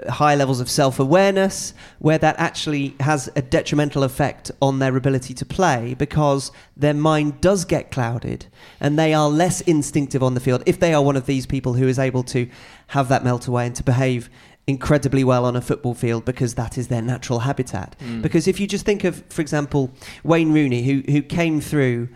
[0.08, 5.34] high levels of self awareness, where that actually has a detrimental effect on their ability
[5.34, 8.46] to play because their mind does get clouded
[8.80, 11.74] and they are less instinctive on the field if they are one of these people
[11.74, 12.48] who is able to
[12.88, 14.28] have that melt away and to behave
[14.66, 17.94] incredibly well on a football field because that is their natural habitat.
[18.00, 18.22] Mm.
[18.22, 19.92] Because if you just think of, for example,
[20.24, 22.08] Wayne Rooney, who, who came through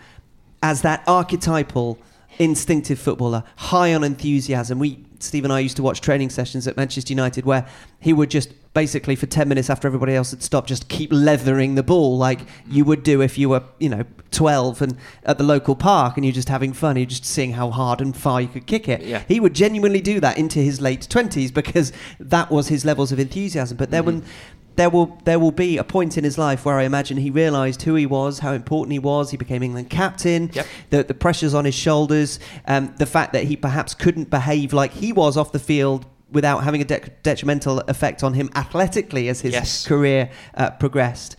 [0.62, 1.98] as that archetypal
[2.38, 4.78] instinctive footballer, high on enthusiasm.
[4.78, 7.66] We, Steve and I, used to watch training sessions at Manchester United where
[8.00, 11.74] he would just basically for 10 minutes after everybody else had stopped just keep leathering
[11.74, 15.44] the ball like you would do if you were you know 12 and at the
[15.44, 18.48] local park and you're just having fun you're just seeing how hard and far you
[18.48, 19.02] could kick it.
[19.02, 19.22] Yeah.
[19.26, 23.18] he would genuinely do that into his late 20s because that was his levels of
[23.18, 23.76] enthusiasm.
[23.76, 24.20] But then mm-hmm.
[24.20, 24.24] when
[24.80, 27.82] there will there will be a point in his life where I imagine he realised
[27.82, 29.30] who he was, how important he was.
[29.30, 30.50] He became England captain.
[30.54, 30.66] Yep.
[30.92, 34.92] The the pressures on his shoulders, um, the fact that he perhaps couldn't behave like
[34.92, 39.40] he was off the field without having a de- detrimental effect on him athletically as
[39.42, 39.86] his Yes.
[39.86, 41.36] career uh, progressed,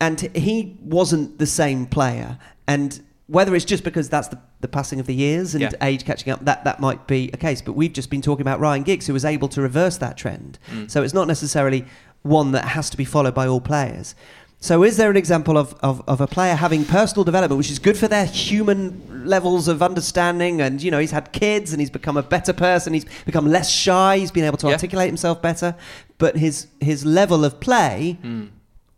[0.00, 2.38] and he wasn't the same player.
[2.66, 2.90] And
[3.26, 5.70] whether it's just because that's the, the passing of the years and Yeah.
[5.82, 7.60] age catching up, that, that might be a case.
[7.60, 10.58] But we've just been talking about Ryan Giggs, who was able to reverse that trend.
[10.72, 10.90] Mm.
[10.90, 11.84] So it's not necessarily
[12.22, 14.14] one that has to be followed by all players.
[14.60, 17.78] So is there an example of, of, of a player having personal development, which is
[17.78, 20.60] good for their human levels of understanding?
[20.60, 22.92] And, you know, he's had kids and he's become a better person.
[22.92, 24.18] He's become less shy.
[24.18, 24.72] He's been able to Yeah.
[24.72, 25.76] articulate himself better.
[26.18, 28.48] But his, his level of play Mm.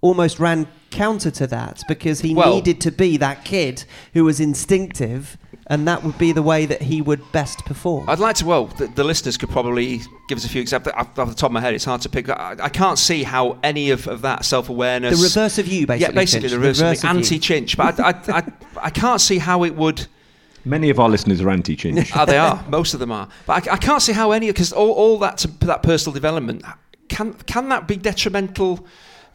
[0.00, 4.40] almost ran counter to that because he Well- needed to be that kid who was
[4.40, 5.36] instinctive
[5.70, 8.10] and that would be the way that he would best perform.
[8.10, 8.44] I'd like to.
[8.44, 10.92] Well, the, the listeners could probably give us a few examples.
[10.96, 12.28] Off, off the top of my head, it's hard to pick.
[12.28, 15.16] I, I can't see how any of, of that self-awareness.
[15.16, 16.12] The reverse of you, basically.
[16.12, 16.60] yeah, basically Finch.
[16.60, 17.10] the reverse, of you.
[17.10, 17.76] anti-chinch.
[17.76, 18.52] But I, I, I,
[18.86, 20.08] I can't see how it would.
[20.64, 22.10] Many of our listeners are anti-chinch.
[22.16, 22.64] Ah, they are.
[22.68, 23.28] Most of them are.
[23.46, 26.64] But I, I can't see how any because all, all that to, that personal development
[27.08, 28.84] can can that be detrimental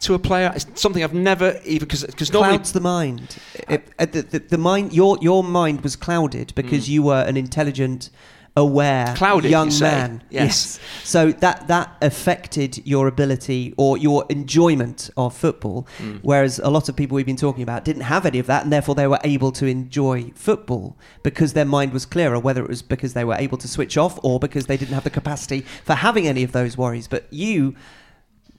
[0.00, 0.52] to a player?
[0.54, 3.36] It's something I've never even because because normally clouds the mind.
[3.68, 7.36] It, uh, the, the, the mind, your your mind was clouded because you were an
[7.36, 8.10] intelligent,
[8.56, 10.22] aware Clouded, young you man.
[10.30, 10.80] Yes.
[11.04, 15.86] So that that affected your ability or your enjoyment of football.
[16.22, 18.72] Whereas a lot of people we've been talking about didn't have any of that, and
[18.72, 22.38] therefore they were able to enjoy football because their mind was clearer.
[22.38, 25.04] Whether it was because they were able to switch off or because they didn't have
[25.04, 27.08] the capacity for having any of those worries.
[27.08, 27.74] But you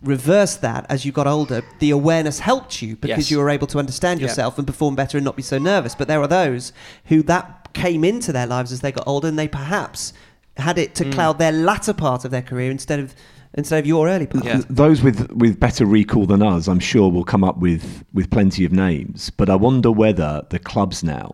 [0.03, 1.63] reversed that as you got older.
[1.79, 3.31] The awareness helped you because Yes.
[3.31, 4.27] you were able to understand Yeah.
[4.27, 5.95] yourself and perform better and not be so nervous.
[5.95, 6.71] But there are those
[7.05, 10.13] who that came into their lives as they got older and they perhaps
[10.57, 11.11] had it to Mm.
[11.13, 13.15] cloud their latter part of their career instead of
[13.53, 14.45] instead of your early part.
[14.45, 14.61] Yeah.
[14.69, 18.65] Those with, with better recall than us, I'm sure, will come up with, with plenty
[18.65, 19.31] of names.
[19.31, 21.33] But I wonder whether the clubs now,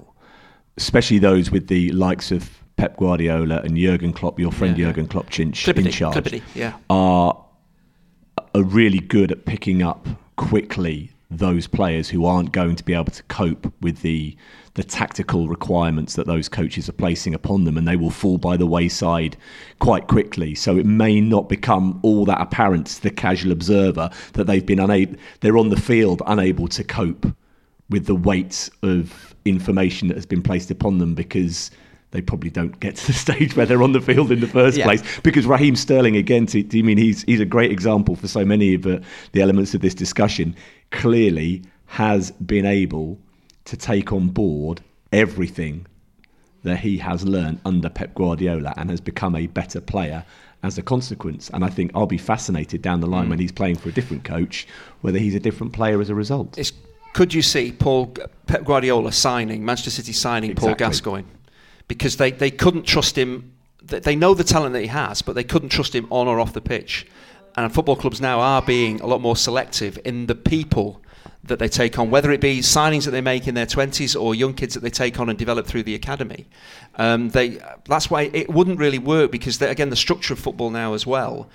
[0.78, 4.92] especially those with the likes of Pep Guardiola and Jurgen Klopp, your friend Yeah, yeah.
[4.92, 6.74] Jurgen Klopp Chinch, in Clippity, charge, Clippity, yeah.
[6.90, 7.36] are
[8.56, 13.06] are really good at picking up quickly those players who aren't going to be able
[13.06, 14.36] to cope with the
[14.76, 18.58] the tactical requirements that those coaches are placing upon them and they will fall by
[18.58, 19.38] the wayside
[19.78, 20.56] quite quickly.
[20.56, 24.80] So it may not become all that apparent to the casual observer that they've been
[24.80, 27.28] unable they're on the field unable to cope
[27.90, 31.70] with the weight of information that has been placed upon them because
[32.14, 34.78] they probably don't get to the stage where they're on the field in the first
[34.78, 34.86] Yeah.
[34.86, 35.02] place.
[35.24, 38.46] Because Raheem Sterling, again, to, do you mean he's he's a great example for so
[38.46, 39.00] many of uh,
[39.34, 40.56] the elements of this discussion?
[40.92, 43.20] Clearly, has been able
[43.66, 45.86] to take on board everything
[46.64, 50.24] that he has learned under Pep Guardiola and has become a better player
[50.62, 51.50] as a consequence.
[51.54, 54.24] And I think I'll be fascinated down the line when he's playing for a different
[54.24, 54.66] coach
[55.02, 56.58] whether he's a different player as a result.
[56.58, 56.72] It's,
[57.14, 58.16] could you see Paul
[58.48, 61.28] Pep Guardiola signing Manchester City signing Paul Gascoigne
[61.88, 63.54] because they, they couldn't trust him.
[63.82, 66.54] They know the talent that he has, but they couldn't trust him on or off
[66.54, 67.06] the pitch.
[67.56, 71.02] And football clubs now are being a lot more selective in the people
[71.44, 74.34] that they take on, whether it be signings that they make in their twenties or
[74.34, 76.48] young kids that they take on and develop through the academy.
[76.96, 80.70] Um, they that's why it wouldn't really work because they, again the structure of football
[80.70, 81.50] now as well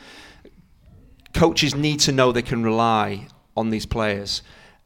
[1.34, 3.26] coaches need to know they can rely
[3.56, 4.42] on these players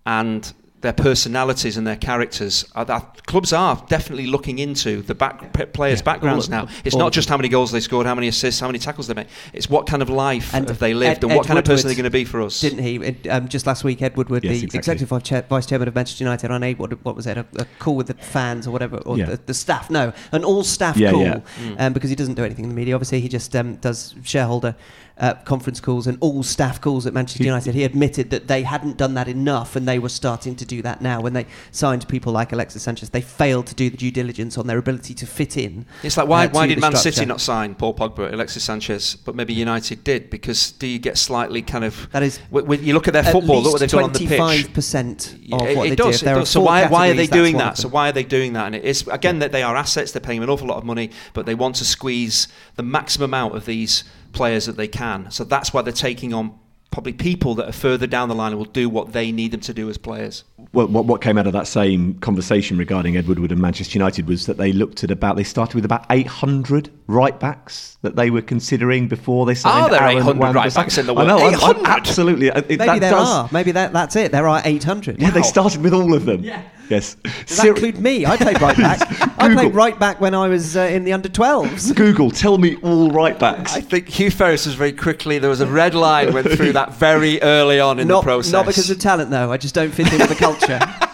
[0.06, 0.52] and
[0.82, 2.64] their personalities and their characters.
[2.74, 6.04] Are that, clubs are definitely looking into the back, p- players' Yeah.
[6.04, 6.68] backgrounds All- now.
[6.84, 9.06] It's all not just how many goals they scored, how many assists, how many tackles
[9.06, 9.28] they made.
[9.52, 11.64] It's what kind of life And have they lived Ed- and what Ed kind of
[11.64, 12.60] person Woodward are they going to be for us.
[12.60, 12.96] Didn't he?
[12.96, 14.78] It, um, just last week, Ed Woodward, Yes, the exactly.
[14.78, 17.38] executive vice, chair, vice chairman of Manchester United, on a what, what was it?
[17.38, 19.26] A, a call with the fans or whatever, or Yeah.
[19.26, 19.88] the, the staff?
[19.88, 21.40] No, an all-staff Yeah, call, yeah.
[21.78, 22.94] Um, because he doesn't do anything in the media.
[22.94, 24.74] Obviously, he just um, does shareholder
[25.22, 27.74] uh, conference calls and all-staff calls at Manchester United.
[27.74, 31.00] He admitted that they hadn't done that enough, and they were starting to do that
[31.00, 31.20] now.
[31.20, 34.66] When they signed people like Alexis Sanchez, they failed to do the due diligence on
[34.66, 35.86] their ability to fit in.
[36.02, 37.12] It's like why, uh, why did Man structure.
[37.12, 40.28] City not sign Paul Pogba, Alexis Sanchez, but maybe United did?
[40.28, 43.22] Because do you get slightly kind of That is when, when you look at their
[43.22, 44.36] football, look what they've done on the pitch.
[44.36, 46.20] Twenty-five percent Yeah, of it, what it they does.
[46.20, 46.26] do.
[46.26, 46.48] it does.
[46.50, 47.78] So why, why are they doing that?
[47.78, 48.66] So why are they doing that?
[48.66, 50.10] And it is again that they are assets.
[50.10, 53.54] They're paying an awful lot of money, but they want to squeeze the maximum out
[53.54, 54.02] of these
[54.32, 55.30] players that they can.
[55.30, 56.58] So that's why they're taking on
[56.90, 59.60] probably people that are further down the line and will do what they need them
[59.60, 60.44] to do as players.
[60.74, 64.28] Well, what, what came out of that same conversation regarding Edward Wood and Manchester United
[64.28, 68.28] was that they looked at about they started with about 800 right backs that they
[68.28, 69.84] were considering before they signed.
[69.84, 70.54] Ah, are there Aaron 800 Wan-Bissaka.
[70.54, 71.54] right backs in the I know, world?
[71.54, 71.86] I'm- I'm 800?
[71.88, 72.46] absolutely.
[72.48, 73.48] it- Maybe that there does- are.
[73.52, 74.30] Maybe that, that's it.
[74.32, 75.18] There are 800.
[75.20, 76.44] Yeah, they started with all of them.
[76.44, 76.60] Yeah.
[76.92, 77.14] Yes.
[77.14, 78.26] Does that Ser- include me?
[78.26, 79.00] I played right back.
[79.38, 81.94] I played right back when I was uh, in the under 12s.
[81.96, 83.74] Google, tell me all right backs.
[83.74, 85.38] I think Hugh Ferris was very quickly.
[85.38, 88.52] There was a red line went through that very early on in Not, the process.
[88.52, 89.50] not because of talent, though.
[89.50, 90.78] I just don't fit in with the culture.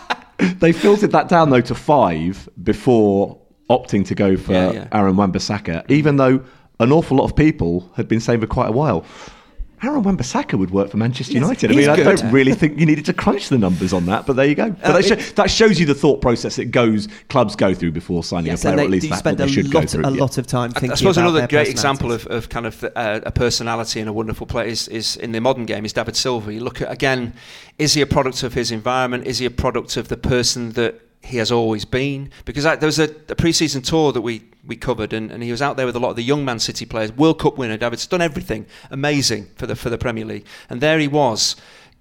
[0.61, 4.89] They filtered that down though to five before opting to go for Yeah, yeah.
[4.93, 6.45] Aaron Wan-Bissaka, even though
[6.79, 9.05] an awful lot of people had been saying for quite a while.
[9.83, 11.71] Aaron Wan-Bissaka would work for Manchester Yes, United.
[11.71, 14.27] I he's mean, I don't really think you needed to crunch the numbers on that,
[14.27, 14.71] but there you go.
[14.71, 17.93] But Uh, that, sho- that shows you the thought process that goes clubs go through
[17.93, 19.71] before signing yes, a player, and or at least do that, spend that they should
[19.71, 20.05] go through.
[20.05, 20.21] a yeah.
[20.21, 22.83] lot of time I- thinking I suppose about another great example of, of kind of
[22.85, 26.17] uh, a personality and a wonderful player is, is in the modern game is David
[26.17, 26.53] Silva.
[26.53, 27.35] You look at again,
[27.79, 29.27] is he a product of his environment?
[29.27, 32.31] Is he a product of the person that he has always been?
[32.45, 35.51] Because I, there was a, a pre-season tour that we we covered, and, and he
[35.51, 37.11] was out there with a lot of the young Man City players.
[37.11, 40.99] World Cup winner, David's done everything amazing for the for the Premier League, and there
[40.99, 41.57] he was.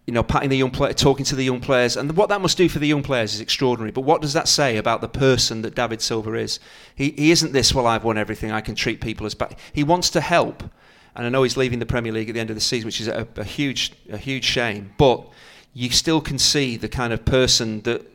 [0.06, 2.58] You know, patting the young player, talking to the young players, and what that must
[2.58, 3.92] do for the young players is extraordinary.
[3.92, 6.62] But what does that say about the person that David Silva is?
[6.96, 7.74] He, he isn't this.
[7.74, 8.50] Well, I've won everything.
[8.50, 9.58] I can treat people as bad.
[9.74, 10.64] He wants to help,
[11.14, 13.02] and I know he's leaving the Premier League at the end of the season, which
[13.02, 14.94] is a, a huge, a huge shame.
[14.98, 15.28] But
[15.74, 18.06] you still can see the kind of person that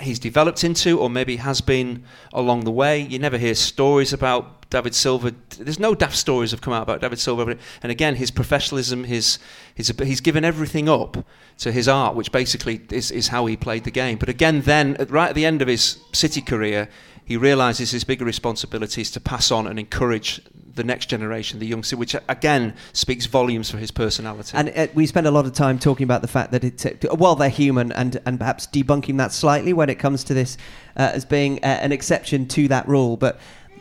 [0.00, 3.00] he's developed into, or maybe has been along the way.
[3.00, 5.34] You never hear stories about David Silva.
[5.58, 9.38] There's no daft stories have come out about David Silva, and again, his professionalism, his,
[9.74, 11.24] his he's given everything up
[11.58, 14.18] to his art, which basically is, is how he played the game.
[14.18, 16.88] But again, then right at the end of his City career,
[17.24, 20.40] he realizes his bigger responsibility is to pass on and encourage
[20.74, 24.56] the next generation, the young, which again speaks volumes for his personality.
[24.56, 26.92] And uh, we spend a lot of time talking about the fact that it's uh,
[27.18, 30.56] well they're human and and perhaps debunking that slightly when it comes to this
[30.96, 33.38] uh, as being uh, an exception to that rule, but.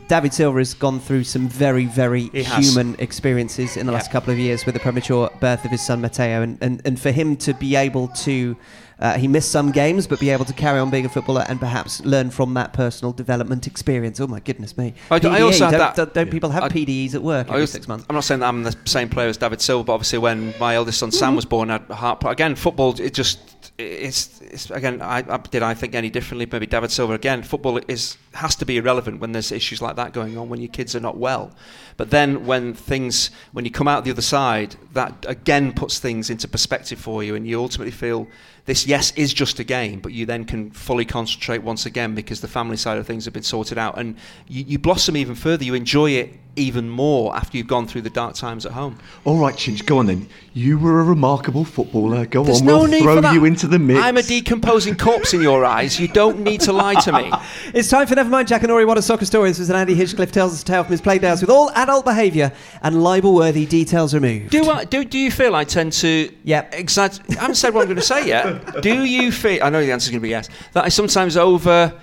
[0.07, 2.67] David Silva has gone through some very, very He has.
[2.67, 6.01] human experiences in the last couple of years with the premature birth of his son
[6.01, 8.57] Mateo, and, and, and for him to be able to,
[9.01, 11.59] uh, he missed some games, but be able to carry on being a footballer and
[11.59, 14.19] perhaps learn from that personal development experience.
[14.19, 14.93] Oh my goodness me!
[15.09, 17.67] I also had don't, that- don't, don't people have I- PDEs at work I every
[17.67, 18.05] six months?
[18.09, 20.75] I'm not saying that I'm the same player as David Silva, but obviously when my
[20.75, 22.23] eldest son Sam was born, I had heart.
[22.25, 23.39] Again, football, it just
[23.77, 25.01] it's, it's again.
[25.01, 26.47] I, I did I think any differently?
[26.51, 27.43] Maybe David Silva again.
[27.43, 30.69] Football is has to be irrelevant when there's issues like that going on when your
[30.71, 31.51] kids are not well.
[31.97, 36.29] But then when things when you come out the other side, that again puts things
[36.29, 38.27] into perspective for you, and you ultimately feel
[38.65, 42.41] this yes is just a game, but you then can fully concentrate once again because
[42.41, 44.15] the family side of things have been sorted out, and
[44.47, 45.63] you, you blossom even further.
[45.63, 48.99] You enjoy it even more after you've gone through the dark times at home.
[49.23, 50.27] All right, Chinch, go on then.
[50.53, 52.25] You were a remarkable footballer.
[52.25, 54.01] Go There's on, no we'll need throw you into the mix.
[54.01, 55.97] I'm a decomposing corpse in your eyes.
[55.99, 57.31] You don't need to lie to me.
[57.73, 59.49] It's time for Nevermind Jackanory What a Soccer Story.
[59.49, 62.03] This was an Andy Hinchcliffe tells us a tale from his playgrounds with all adult
[62.03, 62.51] behaviour
[62.83, 64.49] and libel-worthy details removed.
[64.49, 66.73] Do I, do do you feel I tend to Yep.
[66.73, 67.37] exaggerate?
[67.37, 68.81] I haven't said what I'm going to say yet.
[68.81, 69.63] Do you feel?
[69.63, 70.49] I know the answer's going to be yes.
[70.73, 71.93] That I sometimes over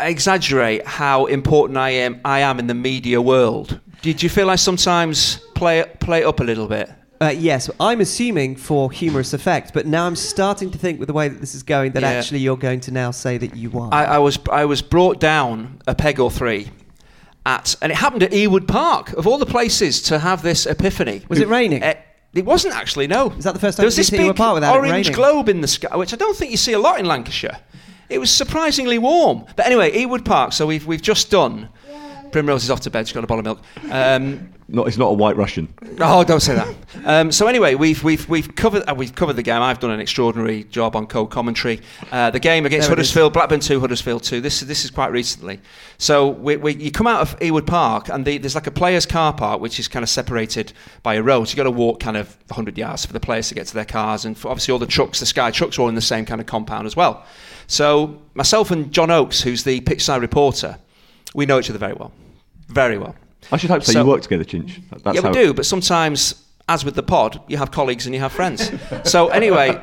[0.00, 2.20] exaggerate how important I am.
[2.24, 3.80] I am in the media world.
[4.02, 6.90] Did you feel I sometimes play play it up a little bit?
[7.20, 11.12] Uh, yes, I'm assuming for humorous effect, but now I'm starting to think with the
[11.12, 12.10] way that this is going that Yeah.
[12.10, 13.92] actually you're going to now say that you are.
[13.92, 16.70] I, I was I was brought down a peg or three.
[17.46, 21.22] At, and it happened at Ewood Park, of all the places to have this epiphany.
[21.30, 21.82] Was it raining?
[21.82, 21.94] Uh,
[22.34, 23.30] it wasn't actually, no.
[23.30, 25.62] Is that the first time There was this big Park without it orange globe in
[25.62, 27.58] the sky, which I don't think you see a lot in Lancashire.
[28.08, 29.44] It was surprisingly warm.
[29.56, 31.68] But anyway, Ewood Park, so we've, we've just done.
[32.32, 33.92] Primrose is off to bed, she's got a bottle of milk.
[33.92, 35.72] Um, Not, it's not a white Russian.
[35.98, 36.74] Oh, don't say that.
[37.06, 39.62] Um, so anyway, we've we've we've covered uh, we've covered the game.
[39.62, 41.80] I've done an extraordinary job on co-commentary.
[42.12, 43.08] Uh, the game against There it is.
[43.08, 44.42] Huddersfield, Blackburn two, Huddersfield two.
[44.42, 45.60] This is this is quite recently.
[45.96, 49.06] So we, we, you come out of Ewood Park and the, there's like a players'
[49.06, 51.46] car park which is kind of separated by a road.
[51.46, 53.74] So you've got to walk kind of 100 yards for the players to get to
[53.74, 56.02] their cars, and for obviously all the trucks, the Sky trucks, are all in the
[56.02, 57.24] same kind of compound as well.
[57.68, 60.78] So myself and John Oakes, who's the pitchside reporter,
[61.38, 62.10] we know each other very well,
[62.66, 63.14] very well.
[63.52, 63.92] I should hope so.
[63.92, 64.82] So- you work together, Chinch.
[65.04, 68.20] That's yeah, we do, but sometimes, as with the pod, you have colleagues and you
[68.20, 68.72] have friends.
[69.04, 69.80] so anyway,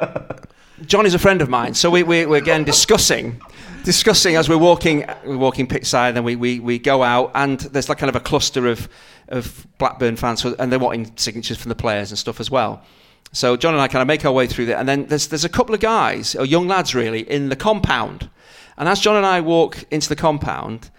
[0.86, 3.40] John is a friend of mine, so we, we, we're again discussing,
[3.86, 7.88] discussing as we're walking, we're walking pitchside, and we, we, we go out, and there's
[7.88, 8.90] like kind of a cluster of,
[9.30, 12.84] of Blackburn fans, and they're wanting signatures from the players and stuff as well.
[13.32, 15.46] So John and I kind of make our way through there, and then there's there's
[15.46, 18.30] a couple of guys, or young lads really, in the compound,
[18.78, 20.90] and as John and I walk into the compound,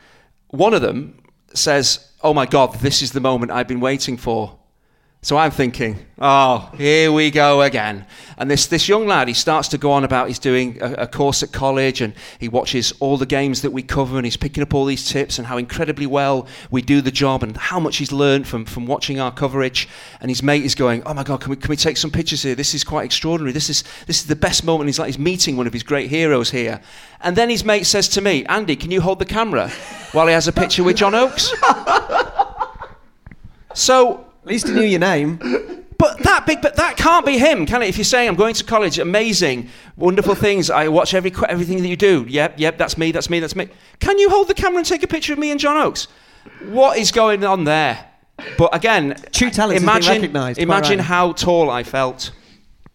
[0.48, 1.18] one of them
[1.54, 4.58] says, "Oh my God, this is the moment I've been waiting for."
[5.22, 8.06] So I'm thinking, oh, here we go again.
[8.38, 11.06] And this, this young lad, he starts to go on about he's doing a, a
[11.08, 14.62] course at college and he watches all the games that we cover and he's picking
[14.62, 17.96] up all these tips and how incredibly well we do the job and how much
[17.96, 19.88] he's learned from, from watching our coverage.
[20.20, 22.44] And his mate is going, oh my God, can we, can we take some pictures
[22.44, 22.54] here?
[22.54, 23.52] This is quite extraordinary.
[23.52, 24.86] This is, this is the best moment.
[24.86, 26.80] He's like, he's meeting one of his great heroes here.
[27.20, 29.70] And then his mate says to me, Andy, can you hold the camera
[30.12, 31.52] while he has a picture with John Oakes?
[33.76, 35.38] So At least he knew your name.
[35.98, 37.88] but that big, but that can't be him, can it?
[37.88, 40.70] If you're saying I'm going to college, amazing, wonderful things.
[40.70, 42.24] I watch every everything that you do.
[42.28, 43.68] Yep, yep, that's me, that's me, that's me.
[43.98, 46.06] Can you hold the camera and take a picture of me and John Oakes?
[46.66, 48.08] What is going on there?
[48.56, 51.04] But again, True talent imagine, imagine right.
[51.04, 52.30] how tall I felt.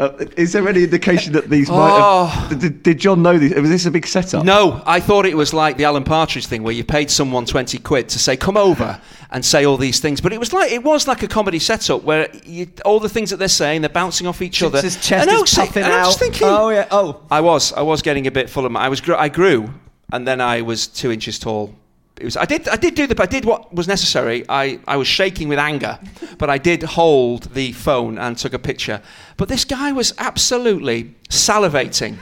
[0.01, 1.75] Uh, is there any indication that these Oh.
[1.77, 3.53] might have, did, did John know this?
[3.53, 4.43] Was this a big setup?
[4.43, 7.77] No, I thought it was like the Alan Partridge thing where you paid someone 20
[7.77, 8.99] quid to say, come over
[9.29, 10.19] and say all these things.
[10.19, 13.29] But it was like, it was like a comedy setup where you, all the things
[13.29, 14.81] that they're saying, they're bouncing off each other.
[14.81, 15.99] His chest and is Oakes- puffing and out.
[15.99, 16.87] I'm just thinking, oh yeah.
[16.89, 17.21] Oh.
[17.29, 19.71] I was, I was getting a bit full of my, I was, gr- I grew
[20.11, 21.75] and then I was two inches tall.
[22.21, 24.45] It was, I did, I did do the, I did what was necessary.
[24.47, 25.97] I, I was shaking with anger,
[26.37, 29.01] but I did hold the phone and took a picture.
[29.37, 32.17] But this guy was absolutely salivating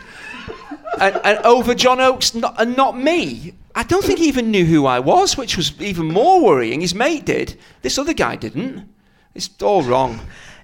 [1.02, 3.56] and, and over John Oakes not, and not me.
[3.76, 6.80] I don't think he even knew who I was, which was even more worrying.
[6.80, 7.60] His mate did.
[7.82, 8.88] This other guy didn't.
[9.36, 10.22] It's all wrong.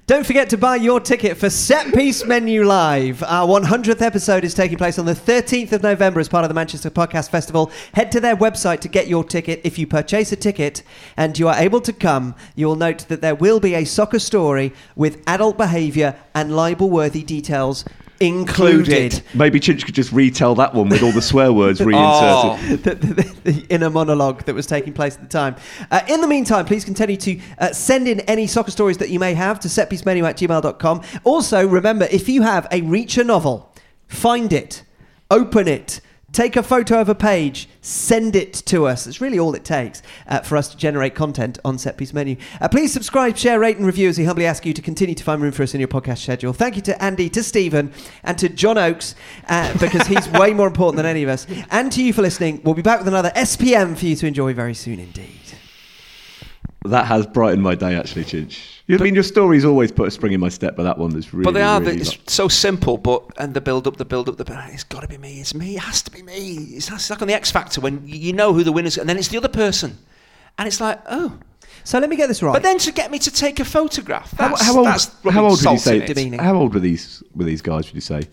[0.07, 3.23] Don't forget to buy your ticket for Set Piece Menu Live.
[3.23, 6.53] Our 100th episode is taking place on the 13th of November as part of the
[6.53, 7.71] Manchester Podcast Festival.
[7.95, 9.61] Head to their website to get your ticket.
[9.63, 10.83] If you purchase a ticket
[11.17, 14.19] and you are able to come, you will note that there will be a soccer
[14.19, 17.83] story with adult behaviour and libel worthy details
[18.19, 19.21] included.
[19.33, 22.83] Maybe Chinch could just retell that one with all the swear words reinserted.
[22.83, 25.55] the, the, the inner monologue that was taking place at the time.
[25.91, 29.19] Uh, in the meantime, please continue to uh, send in any soccer stories that you
[29.19, 31.01] may have to setpiecemenu at gmail.com.
[31.23, 33.73] Also, remember, if you have a Reacher novel,
[34.07, 34.83] find it,
[35.29, 36.01] open it,
[36.35, 39.07] take a photo of a page, send it to us.
[39.07, 42.35] It's really all it takes uh, for us to generate content on Set Piece Menu.
[42.59, 45.23] Uh, please subscribe, share, rate, and review as we humbly ask you to continue to
[45.23, 46.51] find room for us in your podcast schedule.
[46.51, 49.15] Thank you to Andy, to Stephen, and to John Oakes
[49.47, 51.47] uh, because he's way more important than any of us.
[51.71, 52.61] And to you for listening.
[52.63, 55.44] We'll be back with another SPM for you to enjoy very soon indeed.
[56.89, 58.59] That has brightened my day, actually, Chinch.
[58.87, 61.33] I mean, your stories always put a spring in my step, but that one is
[61.33, 61.43] really.
[61.43, 61.79] But they are.
[61.81, 64.59] really it's like- so simple, but and the build up, the build up, the build
[64.67, 65.39] It's got to be me.
[65.39, 65.75] It's me.
[65.75, 66.55] It has to be me.
[66.75, 69.17] It's, it's like on the X Factor when you know who the winners, and then
[69.17, 69.97] it's the other person,
[70.57, 71.37] and it's like, oh.
[71.83, 72.53] So let me get this right.
[72.53, 74.87] But then to get me to take a photograph, How, that's, how old?
[74.87, 75.97] that's How old would you say?
[75.97, 76.07] in it.
[76.07, 76.39] Demeaning.
[76.39, 77.21] How old were these?
[77.35, 77.85] Were these guys?
[77.87, 78.27] Would you say?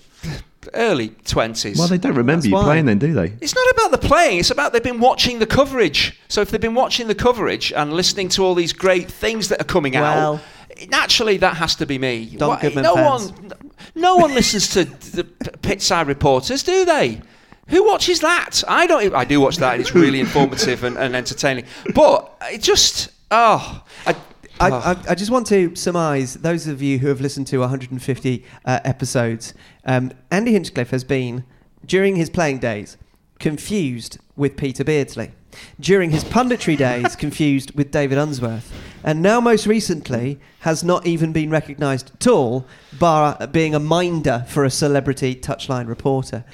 [0.75, 1.79] Early twenties.
[1.79, 2.63] Well, they don't remember That's you why.
[2.65, 3.33] playing, then, do they?
[3.41, 6.19] It's not about the playing, it's about they've been watching the coverage.
[6.29, 9.61] So if they've been watching the coverage and listening to all these great things that
[9.61, 12.27] are coming Well- out, naturally that has to be me.
[12.37, 13.33] Don Why- Goodman no fans.
[13.33, 13.53] one
[13.95, 17.21] no one listens to the p- pitside reporters, do they?
[17.69, 18.63] Who watches that?
[18.69, 19.73] I don't I do watch that.
[19.75, 21.65] And it's really informative and, and entertaining.
[21.95, 24.15] But it just oh, I,
[24.61, 24.75] I, oh.
[24.75, 28.81] I, I just want to surmise those of you who have listened to 150 uh,
[28.85, 29.55] episodes.
[29.85, 31.45] Um, Andy Hinchcliffe has been,
[31.85, 32.97] during his playing days,
[33.39, 35.33] confused with Peter Beardsley.
[35.79, 38.73] During his punditry days, confused with David Unsworth.
[39.05, 42.67] And now, most recently, has not even been recognised at all,
[42.99, 46.45] bar being a minder for a celebrity touchline reporter.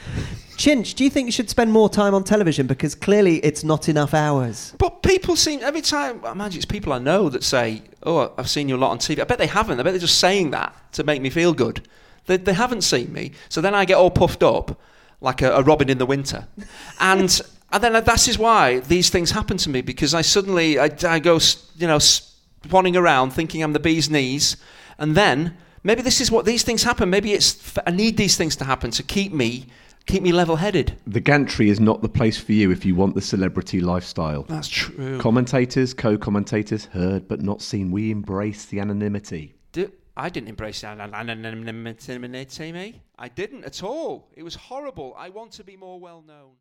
[0.58, 2.66] Chinch, do you think you should spend more time on television?
[2.66, 4.74] Because clearly it's not enough hours.
[4.76, 6.20] But people seem every time.
[6.24, 8.98] I imagine it's people I know that say, "Oh, I've seen you a lot on
[8.98, 9.78] TV." I bet they haven't.
[9.78, 11.86] I bet they're just saying that to make me feel good.
[12.26, 14.80] They, they haven't seen me, so then I get all puffed up
[15.20, 16.48] like a, a robin in the winter,
[16.98, 17.40] and
[17.70, 21.20] and then that is why these things happen to me because I suddenly I, I
[21.20, 21.38] go
[21.76, 24.56] you know swanning around thinking I'm the bee's knees,
[24.98, 27.08] and then maybe this is what these things happen.
[27.10, 29.68] Maybe it's I need these things to happen to keep me
[30.08, 30.98] keep me level-headed.
[31.06, 34.42] The gantry is not the place for you if you want the celebrity lifestyle.
[34.44, 35.18] That's true.
[35.18, 37.90] Commentators, co-commentators, heard but not seen.
[37.90, 39.54] We embrace the anonymity.
[39.72, 42.72] Do, I didn't embrace an- an- anonymity.
[42.72, 43.02] me.
[43.18, 44.30] I didn't at all.
[44.34, 45.14] It was horrible.
[45.16, 46.52] I want to be more well known.